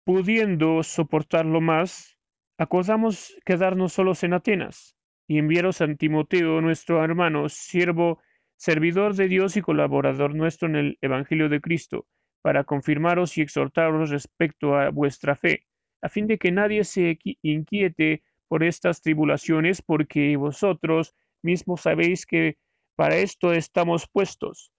pudiendo 0.05 0.83
soportarlo 0.83 1.61
más, 1.61 2.17
acordamos 2.57 3.35
quedarnos 3.43 3.93
solos 3.93 4.23
en 4.23 4.33
Atenas 4.33 4.95
y 5.27 5.39
enviaros 5.39 5.81
a 5.81 5.93
Timoteo, 5.95 6.61
nuestro 6.61 7.03
hermano, 7.03 7.49
siervo 7.49 8.21
servidor 8.55 9.15
de 9.15 9.27
Dios 9.27 9.57
y 9.57 9.61
colaborador 9.61 10.35
nuestro 10.35 10.69
en 10.69 10.75
el 10.75 10.97
Evangelio 11.01 11.49
de 11.49 11.59
Cristo, 11.59 12.05
para 12.43 12.63
confirmaros 12.63 13.37
y 13.37 13.41
exhortaros 13.41 14.11
respecto 14.11 14.75
a 14.75 14.91
vuestra 14.91 15.35
fe, 15.35 15.65
a 16.03 16.09
fin 16.09 16.27
de 16.27 16.37
que 16.37 16.51
nadie 16.51 16.83
se 16.83 17.17
inquiete 17.41 18.23
por 18.47 18.63
estas 18.63 19.01
tribulaciones, 19.01 19.81
porque 19.81 20.37
vosotros 20.37 21.15
mismos 21.41 21.81
sabéis 21.81 22.27
que 22.27 22.57
para 22.95 23.17
esto 23.17 23.53
estamos 23.53 24.07
puestos. 24.07 24.71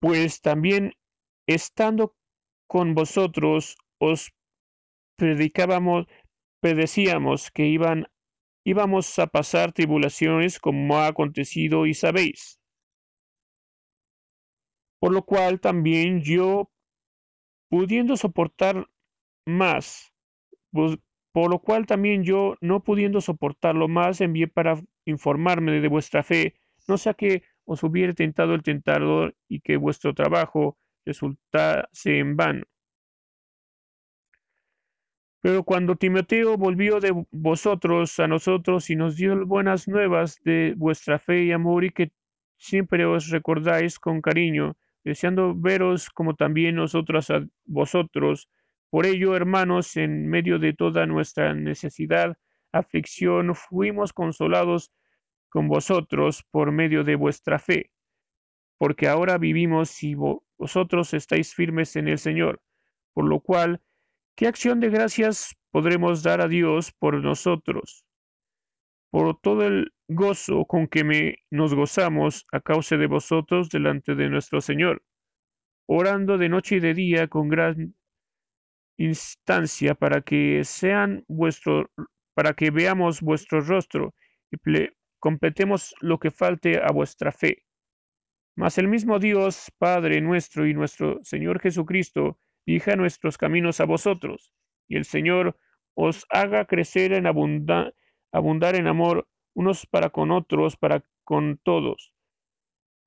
Pues 0.00 0.40
también 0.40 0.94
estando 1.46 2.14
con 2.66 2.94
vosotros 2.94 3.76
os 3.98 4.32
predicábamos 5.16 6.06
predecíamos 6.60 7.50
que 7.50 7.66
iban, 7.66 8.06
íbamos 8.64 9.18
a 9.18 9.26
pasar 9.26 9.72
tribulaciones 9.72 10.58
como 10.58 10.96
ha 10.98 11.06
acontecido 11.06 11.86
y 11.86 11.94
sabéis. 11.94 12.60
Por 15.00 15.12
lo 15.12 15.22
cual 15.24 15.60
también 15.60 16.22
yo, 16.22 16.70
pudiendo 17.70 18.16
soportar 18.16 18.88
más, 19.46 20.12
pues, 20.72 20.98
por 21.32 21.50
lo 21.50 21.60
cual 21.60 21.86
también 21.86 22.24
yo, 22.24 22.56
no 22.60 22.82
pudiendo 22.82 23.20
soportarlo 23.20 23.86
más, 23.86 24.20
envié 24.20 24.48
para 24.48 24.80
informarme 25.04 25.80
de 25.80 25.88
vuestra 25.88 26.24
fe, 26.24 26.54
no 26.88 26.98
sea 26.98 27.14
que 27.14 27.44
os 27.64 27.82
hubiere 27.84 28.14
tentado 28.14 28.54
el 28.54 28.62
tentador 28.62 29.36
y 29.48 29.60
que 29.60 29.76
vuestro 29.76 30.14
trabajo 30.14 30.78
resultase 31.04 32.18
en 32.18 32.36
vano. 32.36 32.64
Pero 35.40 35.62
cuando 35.62 35.96
Timoteo 35.96 36.56
volvió 36.56 37.00
de 37.00 37.14
vosotros 37.30 38.18
a 38.18 38.26
nosotros 38.26 38.90
y 38.90 38.96
nos 38.96 39.16
dio 39.16 39.46
buenas 39.46 39.86
nuevas 39.86 40.38
de 40.44 40.74
vuestra 40.76 41.18
fe 41.18 41.44
y 41.44 41.52
amor 41.52 41.84
y 41.84 41.90
que 41.90 42.10
siempre 42.56 43.04
os 43.06 43.30
recordáis 43.30 43.98
con 43.98 44.20
cariño, 44.20 44.76
deseando 45.04 45.54
veros 45.54 46.10
como 46.10 46.34
también 46.34 46.74
nosotros 46.74 47.30
a 47.30 47.46
vosotros, 47.64 48.48
por 48.90 49.04
ello, 49.04 49.36
hermanos, 49.36 49.96
en 49.96 50.28
medio 50.28 50.58
de 50.58 50.72
toda 50.72 51.04
nuestra 51.04 51.54
necesidad, 51.54 52.38
aflicción, 52.72 53.54
fuimos 53.54 54.14
consolados 54.14 54.92
con 55.50 55.68
vosotros 55.68 56.42
por 56.50 56.72
medio 56.72 57.04
de 57.04 57.14
vuestra 57.14 57.58
fe, 57.58 57.90
porque 58.78 59.06
ahora 59.06 59.36
vivimos 59.36 59.90
si 59.90 60.14
vosotros 60.14 61.12
estáis 61.12 61.54
firmes 61.54 61.96
en 61.96 62.08
el 62.08 62.18
Señor, 62.18 62.62
por 63.12 63.26
lo 63.26 63.40
cual 63.40 63.82
¿Qué 64.38 64.46
acción 64.46 64.78
de 64.78 64.88
gracias 64.88 65.56
podremos 65.72 66.22
dar 66.22 66.40
a 66.40 66.46
Dios 66.46 66.92
por 66.92 67.20
nosotros? 67.20 68.04
Por 69.10 69.36
todo 69.40 69.66
el 69.66 69.92
gozo 70.06 70.64
con 70.64 70.86
que 70.86 71.42
nos 71.50 71.74
gozamos 71.74 72.46
a 72.52 72.60
causa 72.60 72.96
de 72.96 73.08
vosotros 73.08 73.68
delante 73.68 74.14
de 74.14 74.28
nuestro 74.28 74.60
Señor, 74.60 75.02
orando 75.88 76.38
de 76.38 76.48
noche 76.48 76.76
y 76.76 76.78
de 76.78 76.94
día 76.94 77.26
con 77.26 77.48
gran 77.48 77.96
instancia 78.96 79.96
para 79.96 80.20
que 80.20 80.62
sean 80.62 81.24
vuestro, 81.26 81.90
para 82.32 82.52
que 82.52 82.70
veamos 82.70 83.20
vuestro 83.20 83.60
rostro 83.60 84.14
y 84.52 84.58
completemos 85.18 85.96
lo 86.00 86.20
que 86.20 86.30
falte 86.30 86.80
a 86.80 86.92
vuestra 86.92 87.32
fe. 87.32 87.64
Mas 88.54 88.78
el 88.78 88.86
mismo 88.86 89.18
Dios, 89.18 89.72
Padre 89.78 90.20
nuestro 90.20 90.64
y 90.64 90.74
nuestro 90.74 91.18
Señor 91.24 91.58
Jesucristo, 91.58 92.38
dirija 92.68 92.96
nuestros 92.96 93.38
caminos 93.38 93.80
a 93.80 93.86
vosotros, 93.86 94.52
y 94.88 94.98
el 94.98 95.06
Señor 95.06 95.56
os 95.94 96.26
haga 96.28 96.66
crecer 96.66 97.14
en 97.14 97.26
abundar, 97.26 97.94
en 98.30 98.86
amor 98.86 99.26
unos 99.54 99.86
para 99.86 100.10
con 100.10 100.30
otros, 100.30 100.76
para 100.76 101.02
con 101.24 101.58
todos, 101.62 102.12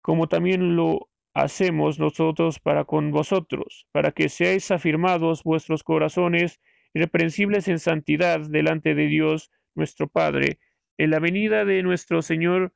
como 0.01 0.28
también 0.28 0.76
lo 0.76 1.12
hacemos 1.36 1.99
nosotros 1.99 2.59
para 2.59 2.86
con 2.86 3.12
vosotros, 3.12 3.88
para 3.91 4.12
que 4.12 4.30
seáis 4.30 4.72
afirmados 4.72 5.43
vuestros 5.43 5.84
corazones 5.84 6.59
irreprensibles 6.95 7.68
en 7.68 7.78
santidad 7.78 8.39
delante 8.39 8.95
de 8.95 9.05
Dios 9.05 9.51
nuestro 9.76 10.07
Padre, 10.07 10.57
en 10.97 11.12
la 11.12 11.20
venida 11.20 11.66
de 11.66 11.84
nuestro 11.84 12.24
Señor 12.24 12.74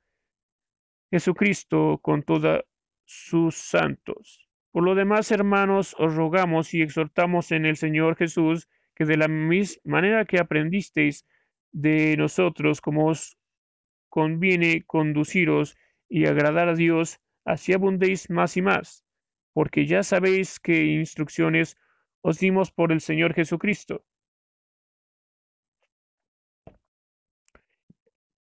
Jesucristo 1.09 1.97
con 2.03 2.21
todos 2.21 2.61
sus 3.05 3.55
santos. 3.55 4.44
Por 4.76 4.84
lo 4.84 4.93
demás, 4.93 5.32
hermanos, 5.32 5.95
os 5.97 6.15
rogamos 6.15 6.73
y 6.73 6.82
exhortamos 6.82 7.53
en 7.53 7.65
el 7.65 7.78
Señor 7.78 8.17
Jesús 8.17 8.67
que 8.93 9.05
de 9.05 9.15
la 9.15 9.30
misma 9.30 9.80
manera 9.86 10.26
que 10.26 10.38
aprendisteis 10.38 11.26
de 11.71 12.17
nosotros, 12.17 12.82
como 12.82 13.07
os 13.07 13.38
conviene 14.09 14.84
conduciros 14.86 15.78
y 16.09 16.26
agradar 16.26 16.67
a 16.67 16.76
Dios, 16.76 17.21
así 17.45 17.71
abundéis 17.71 18.30
más 18.30 18.57
y 18.57 18.61
más, 18.61 19.05
porque 19.53 19.86
ya 19.86 20.03
sabéis 20.03 20.59
qué 20.59 20.84
instrucciones 20.84 21.78
os 22.19 22.39
dimos 22.39 22.69
por 22.69 22.91
el 22.91 22.99
Señor 22.99 23.34
Jesucristo. 23.34 24.03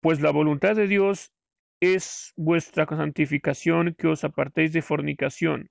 Pues 0.00 0.20
la 0.20 0.32
voluntad 0.32 0.74
de 0.74 0.88
Dios 0.88 1.32
es 1.78 2.32
vuestra 2.34 2.86
santificación, 2.86 3.94
que 3.94 4.08
os 4.08 4.24
apartéis 4.24 4.72
de 4.72 4.82
fornicación 4.82 5.70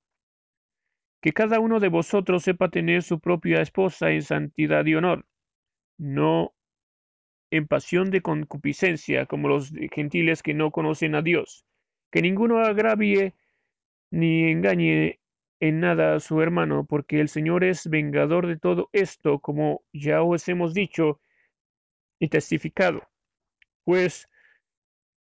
que 1.22 1.34
cada 1.34 1.60
uno 1.60 1.80
de 1.80 1.90
vosotros 1.90 2.44
sepa 2.44 2.70
tener 2.70 3.04
su 3.04 3.20
propia 3.20 3.62
esposa 3.62 4.12
en 4.12 4.22
santidad 4.22 4.86
y 4.86 4.96
honor, 4.96 5.26
no 5.98 6.54
en 7.52 7.68
pasión 7.68 8.12
de 8.12 8.22
concupiscencia 8.22 9.26
como 9.26 9.48
los 9.48 9.72
gentiles 9.94 10.44
que 10.44 10.54
no 10.54 10.72
conocen 10.72 11.16
a 11.16 11.22
Dios, 11.22 11.66
que 12.12 12.22
ninguno 12.22 12.60
agravie 12.60 13.36
ni 14.12 14.52
engañe 14.52 15.20
en 15.60 15.80
nada 15.80 16.16
a 16.16 16.20
su 16.20 16.42
hermano, 16.42 16.86
porque 16.86 17.20
el 17.20 17.30
Señor 17.30 17.64
es 17.64 17.90
vengador 17.90 18.48
de 18.48 18.58
todo 18.58 18.90
esto, 18.94 19.40
como 19.40 19.84
ya 19.92 20.22
os 20.22 20.48
hemos 20.48 20.74
dicho 20.74 21.20
y 22.20 22.30
testificado. 22.30 23.02
Pues 23.84 24.30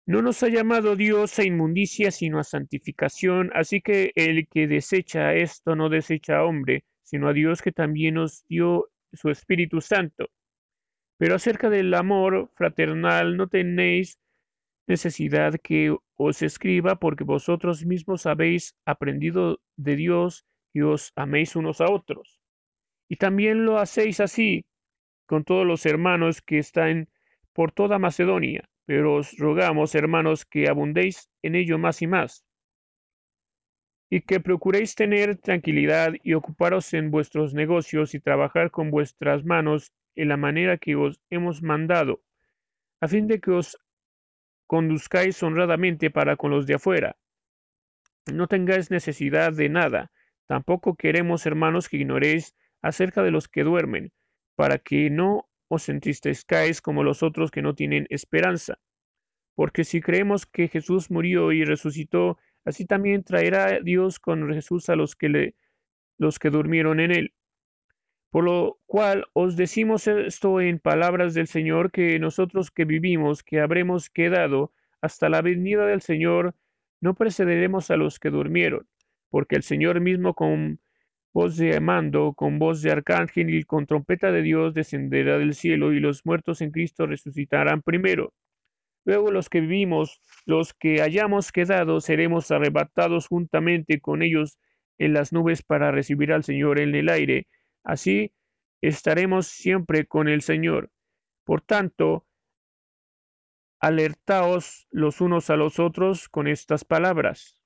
no 0.07 0.21
nos 0.21 0.41
ha 0.41 0.47
llamado 0.47 0.95
Dios 0.95 1.37
a 1.37 1.43
inmundicia, 1.43 2.11
sino 2.11 2.39
a 2.39 2.45
santificación, 2.45 3.51
así 3.53 3.81
que 3.81 4.13
el 4.15 4.47
que 4.47 4.65
desecha 4.65 5.33
esto 5.33 5.75
no 5.75 5.89
desecha 5.89 6.37
a 6.37 6.45
hombre, 6.45 6.85
sino 7.03 7.27
a 7.27 7.33
Dios 7.33 7.61
que 7.61 7.73
también 7.73 8.13
nos 8.15 8.45
dio 8.47 8.89
su 9.11 9.29
Espíritu 9.29 9.81
Santo. 9.81 10.29
Pero 11.17 11.35
acerca 11.35 11.69
del 11.69 11.93
amor 11.93 12.49
fraternal 12.55 13.35
no 13.35 13.49
tenéis 13.49 14.17
necesidad 14.87 15.55
que 15.61 15.93
os 16.15 16.41
escriba, 16.41 16.95
porque 16.95 17.25
vosotros 17.25 17.85
mismos 17.85 18.25
habéis 18.25 18.77
aprendido 18.85 19.59
de 19.75 19.97
Dios 19.97 20.45
y 20.73 20.83
os 20.83 21.11
améis 21.17 21.57
unos 21.57 21.81
a 21.81 21.91
otros. 21.91 22.39
Y 23.09 23.17
también 23.17 23.65
lo 23.65 23.77
hacéis 23.77 24.21
así 24.21 24.63
con 25.25 25.43
todos 25.43 25.67
los 25.67 25.85
hermanos 25.85 26.41
que 26.41 26.59
están 26.59 27.09
por 27.51 27.73
toda 27.73 27.99
Macedonia 27.99 28.69
pero 28.87 29.15
os 29.15 29.37
rogamos, 29.37 29.93
hermanos, 29.95 30.45
que 30.45 30.69
abundéis 30.69 31.29
en 31.43 31.55
ello 31.55 31.77
más 31.77 32.01
y 32.01 32.07
más, 32.07 32.45
y 34.09 34.21
que 34.21 34.39
procuréis 34.39 34.95
tener 34.95 35.37
tranquilidad 35.37 36.13
y 36.23 36.33
ocuparos 36.33 36.93
en 36.93 37.11
vuestros 37.11 37.53
negocios 37.53 38.15
y 38.15 38.21
trabajar 38.21 38.71
con 38.71 38.89
vuestras 38.89 39.43
manos 39.43 39.91
en 40.15 40.29
la 40.29 40.37
manera 40.37 40.77
que 40.77 40.95
os 40.95 41.21
hemos 41.29 41.61
mandado, 41.61 42.21
a 43.01 43.09
fin 43.09 43.27
de 43.27 43.41
que 43.41 43.51
os 43.51 43.77
conduzcáis 44.67 45.43
honradamente 45.43 46.09
para 46.09 46.37
con 46.37 46.51
los 46.51 46.65
de 46.65 46.75
afuera. 46.75 47.17
No 48.31 48.47
tengáis 48.47 48.89
necesidad 48.89 49.51
de 49.51 49.67
nada, 49.67 50.11
tampoco 50.47 50.95
queremos, 50.95 51.45
hermanos, 51.45 51.89
que 51.89 51.97
ignoréis 51.97 52.55
acerca 52.81 53.21
de 53.21 53.31
los 53.31 53.49
que 53.49 53.63
duermen, 53.63 54.13
para 54.55 54.77
que 54.77 55.09
no 55.09 55.46
os 55.67 55.89
entristezcáis 55.89 56.81
como 56.81 57.03
los 57.03 57.23
otros 57.23 57.51
que 57.51 57.61
no 57.61 57.75
tienen 57.75 58.07
esperanza. 58.09 58.79
Porque 59.55 59.83
si 59.83 60.01
creemos 60.01 60.45
que 60.45 60.67
Jesús 60.67 61.09
murió 61.09 61.51
y 61.51 61.65
resucitó, 61.65 62.37
así 62.63 62.85
también 62.85 63.23
traerá 63.23 63.79
Dios 63.79 64.19
con 64.19 64.53
Jesús 64.53 64.89
a 64.89 64.95
los 64.95 65.15
que, 65.15 65.29
le, 65.29 65.55
los 66.17 66.39
que 66.39 66.49
durmieron 66.49 66.99
en 66.99 67.11
él. 67.11 67.33
Por 68.29 68.43
lo 68.43 68.79
cual 68.85 69.25
os 69.33 69.55
decimos 69.55 70.07
esto 70.07 70.61
en 70.61 70.79
palabras 70.79 71.33
del 71.33 71.47
Señor, 71.47 71.91
que 71.91 72.19
nosotros 72.19 72.71
que 72.71 72.85
vivimos, 72.85 73.41
que 73.41 73.61
habremos 73.61 74.09
quedado 74.09 74.73
hasta 75.01 75.29
la 75.29 75.41
venida 75.41 75.85
del 75.85 76.01
Señor, 76.01 76.53
no 76.99 77.15
precederemos 77.15 77.89
a 77.89 77.97
los 77.97 78.19
que 78.19 78.29
durmieron, 78.29 78.87
porque 79.29 79.55
el 79.55 79.63
Señor 79.63 80.01
mismo 80.01 80.33
con 80.33 80.79
voz 81.37 81.55
de 81.55 81.79
mando, 81.79 82.33
con 82.33 82.57
voz 82.57 82.81
de 82.81 82.89
arcángel 82.89 83.53
y 83.53 83.63
con 83.63 83.85
trompeta 83.85 84.31
de 84.31 84.41
Dios 84.41 84.73
descenderá 84.73 85.37
del 85.37 85.53
cielo 85.53 85.93
y 85.93 85.99
los 85.99 86.25
muertos 86.25 86.61
en 86.61 86.71
Cristo 86.71 87.05
resucitarán 87.05 87.83
primero. 87.83 88.33
Luego 89.05 89.29
los 89.29 89.47
que 89.47 89.61
vivimos, 89.61 90.19
los 90.47 90.73
que 90.73 91.03
hayamos 91.03 91.51
quedado, 91.51 92.01
seremos 92.01 92.49
arrebatados 92.49 93.27
juntamente 93.27 94.01
con 94.01 94.23
ellos 94.23 94.57
en 94.97 95.13
las 95.13 95.31
nubes 95.31 95.61
para 95.61 95.91
recibir 95.91 96.33
al 96.33 96.43
Señor 96.43 96.79
en 96.79 96.95
el 96.95 97.07
aire. 97.07 97.45
Así 97.83 98.33
estaremos 98.81 99.45
siempre 99.45 100.07
con 100.07 100.27
el 100.27 100.41
Señor. 100.41 100.89
Por 101.43 101.61
tanto, 101.61 102.25
alertaos 103.79 104.87
los 104.89 105.21
unos 105.21 105.51
a 105.51 105.55
los 105.55 105.77
otros 105.77 106.29
con 106.29 106.47
estas 106.47 106.83
palabras. 106.83 107.56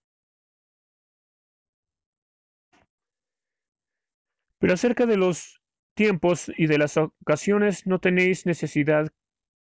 Pero 4.61 4.75
acerca 4.75 5.05
de 5.05 5.17
los 5.17 5.61
tiempos 5.93 6.49
y 6.55 6.67
de 6.67 6.77
las 6.77 6.95
ocasiones 6.95 7.85
no 7.85 7.99
tenéis 7.99 8.45
necesidad, 8.45 9.11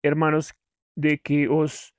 hermanos, 0.02 0.54
de 0.96 1.18
que 1.18 1.46
os 1.48 1.94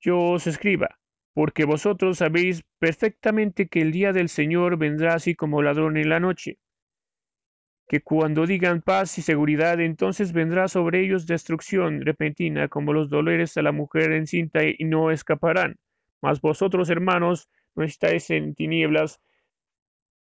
yo 0.00 0.18
os 0.18 0.46
escriba, 0.46 0.98
porque 1.34 1.66
vosotros 1.66 2.18
sabéis 2.18 2.62
perfectamente 2.78 3.68
que 3.68 3.82
el 3.82 3.92
día 3.92 4.14
del 4.14 4.30
Señor 4.30 4.78
vendrá 4.78 5.14
así 5.14 5.34
como 5.34 5.60
ladrón 5.62 5.98
en 5.98 6.08
la 6.08 6.20
noche. 6.20 6.58
que 7.88 8.00
cuando 8.00 8.46
digan 8.46 8.80
paz 8.82 9.18
y 9.18 9.22
seguridad, 9.22 9.80
entonces 9.80 10.32
vendrá 10.32 10.68
sobre 10.68 11.04
ellos 11.04 11.26
destrucción 11.26 12.00
repentina, 12.02 12.68
como 12.68 12.92
los 12.94 13.10
dolores 13.10 13.56
a 13.58 13.62
la 13.62 13.72
mujer 13.72 14.12
encinta, 14.12 14.60
y 14.64 14.84
no 14.84 15.10
escaparán. 15.10 15.76
Mas 16.22 16.40
vosotros, 16.40 16.88
hermanos, 16.88 17.50
no 17.74 17.84
estáis 17.84 18.30
en 18.30 18.54
tinieblas, 18.54 19.20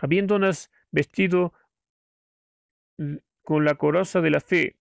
habiéndonos 0.00 0.70
vestido 0.90 1.52
con 3.42 3.64
la 3.64 3.74
coraza 3.74 4.20
de 4.20 4.30
la 4.30 4.40
fe 4.40 4.76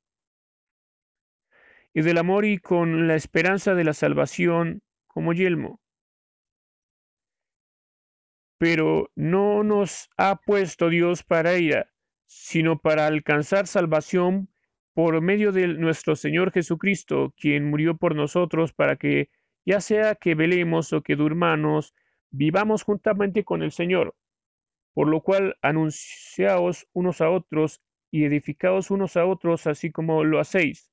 y 1.93 2.01
del 2.01 2.17
amor 2.17 2.45
y 2.45 2.57
con 2.57 3.07
la 3.07 3.15
esperanza 3.15 3.75
de 3.75 3.83
la 3.83 3.93
salvación 3.93 4.81
como 5.07 5.33
yelmo. 5.33 5.79
Pero 8.57 9.11
no 9.15 9.63
nos 9.63 10.09
ha 10.17 10.37
puesto 10.37 10.89
Dios 10.89 11.23
para 11.23 11.57
ira, 11.57 11.91
sino 12.25 12.79
para 12.79 13.07
alcanzar 13.07 13.67
salvación 13.67 14.49
por 14.93 15.21
medio 15.21 15.51
de 15.51 15.67
nuestro 15.67 16.15
Señor 16.15 16.51
Jesucristo, 16.51 17.33
quien 17.37 17.69
murió 17.69 17.97
por 17.97 18.15
nosotros 18.15 18.73
para 18.73 18.95
que, 18.95 19.29
ya 19.65 19.81
sea 19.81 20.15
que 20.15 20.35
velemos 20.35 20.93
o 20.93 21.01
que 21.01 21.15
durmamos, 21.15 21.93
vivamos 22.29 22.83
juntamente 22.83 23.43
con 23.43 23.63
el 23.63 23.71
Señor. 23.71 24.15
Por 24.93 25.07
lo 25.07 25.21
cual 25.21 25.57
anunciaos 25.61 26.87
unos 26.93 27.21
a 27.21 27.29
otros 27.29 27.81
y 28.11 28.25
edificaos 28.25 28.91
unos 28.91 29.17
a 29.17 29.25
otros, 29.25 29.67
así 29.67 29.91
como 29.91 30.23
lo 30.23 30.39
hacéis. 30.39 30.91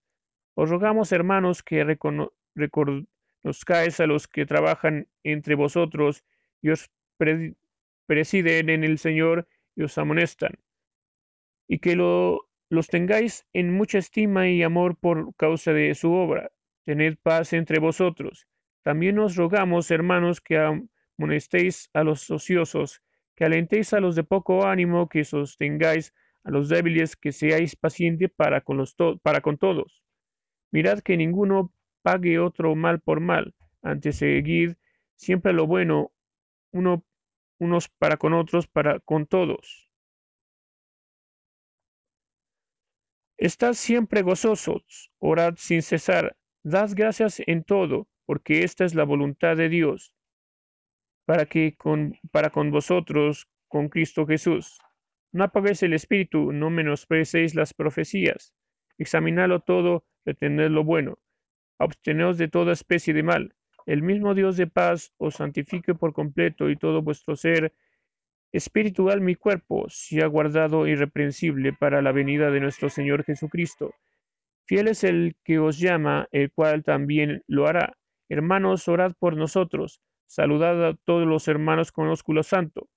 Os 0.54 0.70
rogamos, 0.70 1.12
hermanos, 1.12 1.62
que 1.62 1.84
reconozcáis 2.54 4.00
a 4.00 4.06
los 4.06 4.26
que 4.26 4.46
trabajan 4.46 5.08
entre 5.22 5.54
vosotros 5.54 6.24
y 6.62 6.70
os 6.70 6.90
presiden 8.06 8.70
en 8.70 8.84
el 8.84 8.98
Señor 8.98 9.46
y 9.76 9.82
os 9.82 9.98
amonestan 9.98 10.52
y 11.70 11.78
que 11.78 11.94
los 11.94 12.88
tengáis 12.88 13.46
en 13.52 13.72
mucha 13.72 13.98
estima 13.98 14.48
y 14.48 14.64
amor 14.64 14.96
por 14.96 15.32
causa 15.36 15.72
de 15.72 15.94
su 15.94 16.12
obra. 16.12 16.50
Tened 16.84 17.16
paz 17.22 17.52
entre 17.52 17.78
vosotros. 17.78 18.48
También 18.82 19.20
os 19.20 19.36
rogamos, 19.36 19.88
hermanos, 19.92 20.40
que 20.40 20.58
amonestéis 20.58 21.88
a 21.94 22.02
los 22.02 22.28
ociosos, 22.28 23.02
que 23.40 23.46
alentéis 23.46 23.94
a 23.94 24.00
los 24.00 24.16
de 24.16 24.22
poco 24.22 24.66
ánimo, 24.66 25.08
que 25.08 25.24
sostengáis 25.24 26.12
a 26.44 26.50
los 26.50 26.68
débiles, 26.68 27.16
que 27.16 27.32
seáis 27.32 27.74
pacientes 27.74 28.30
para 28.36 28.60
con, 28.60 28.76
los 28.76 28.94
para 29.22 29.40
con 29.40 29.56
todos. 29.56 30.02
Mirad 30.72 30.98
que 31.00 31.16
ninguno 31.16 31.72
pague 32.02 32.38
otro 32.38 32.76
mal 32.76 33.00
por 33.00 33.20
mal, 33.20 33.54
antes 33.80 34.16
seguid 34.16 34.74
siempre 35.16 35.54
lo 35.54 35.66
bueno, 35.66 36.12
uno, 36.70 37.02
unos 37.58 37.88
para 37.88 38.18
con 38.18 38.34
otros, 38.34 38.66
para 38.66 39.00
con 39.00 39.26
todos. 39.26 39.88
Estad 43.38 43.72
siempre 43.72 44.20
gozosos, 44.20 45.10
orad 45.18 45.54
sin 45.56 45.80
cesar, 45.80 46.36
dad 46.62 46.90
gracias 46.94 47.40
en 47.46 47.64
todo, 47.64 48.06
porque 48.26 48.64
esta 48.64 48.84
es 48.84 48.94
la 48.94 49.04
voluntad 49.04 49.56
de 49.56 49.70
Dios, 49.70 50.12
para 51.30 51.46
que 51.46 51.76
con, 51.76 52.18
para 52.32 52.50
con 52.50 52.72
vosotros, 52.72 53.46
con 53.68 53.88
Cristo 53.88 54.26
Jesús. 54.26 54.80
No 55.30 55.44
apaguéis 55.44 55.80
el 55.84 55.92
espíritu, 55.92 56.50
no 56.50 56.70
menosprecéis 56.70 57.54
las 57.54 57.72
profecías. 57.72 58.52
Examinadlo 58.98 59.60
todo, 59.60 60.02
retened 60.24 60.72
lo 60.72 60.82
bueno. 60.82 61.20
Absteneos 61.78 62.36
de 62.36 62.48
toda 62.48 62.72
especie 62.72 63.14
de 63.14 63.22
mal. 63.22 63.54
El 63.86 64.02
mismo 64.02 64.34
Dios 64.34 64.56
de 64.56 64.66
paz 64.66 65.12
os 65.18 65.36
santifique 65.36 65.94
por 65.94 66.14
completo 66.14 66.68
y 66.68 66.74
todo 66.74 67.00
vuestro 67.00 67.36
ser 67.36 67.74
espiritual 68.50 69.20
mi 69.20 69.36
cuerpo 69.36 69.86
ha 70.20 70.26
guardado 70.26 70.88
irreprensible 70.88 71.72
para 71.72 72.02
la 72.02 72.10
venida 72.10 72.50
de 72.50 72.58
nuestro 72.58 72.90
Señor 72.90 73.22
Jesucristo. 73.22 73.94
Fiel 74.66 74.88
es 74.88 75.04
el 75.04 75.36
que 75.44 75.60
os 75.60 75.78
llama, 75.78 76.26
el 76.32 76.50
cual 76.50 76.82
también 76.82 77.44
lo 77.46 77.68
hará. 77.68 77.96
Hermanos, 78.28 78.88
orad 78.88 79.12
por 79.20 79.36
nosotros. 79.36 80.00
Saludad 80.30 80.86
a 80.86 80.94
todos 80.94 81.26
los 81.26 81.48
hermanos 81.48 81.90
con 81.90 82.06
ósculo 82.06 82.44
santo. 82.44 82.88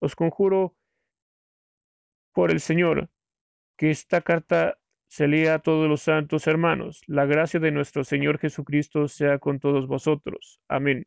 Os 0.00 0.14
conjuro 0.14 0.76
por 2.34 2.50
el 2.50 2.60
Señor 2.60 3.08
que 3.78 3.90
esta 3.90 4.20
carta 4.20 4.76
se 5.06 5.26
lea 5.26 5.54
a 5.54 5.58
todos 5.60 5.88
los 5.88 6.02
santos 6.02 6.46
hermanos. 6.46 7.00
La 7.06 7.24
gracia 7.24 7.58
de 7.58 7.70
nuestro 7.70 8.04
Señor 8.04 8.38
Jesucristo 8.38 9.08
sea 9.08 9.38
con 9.38 9.60
todos 9.60 9.86
vosotros. 9.86 10.60
Amén. 10.68 11.06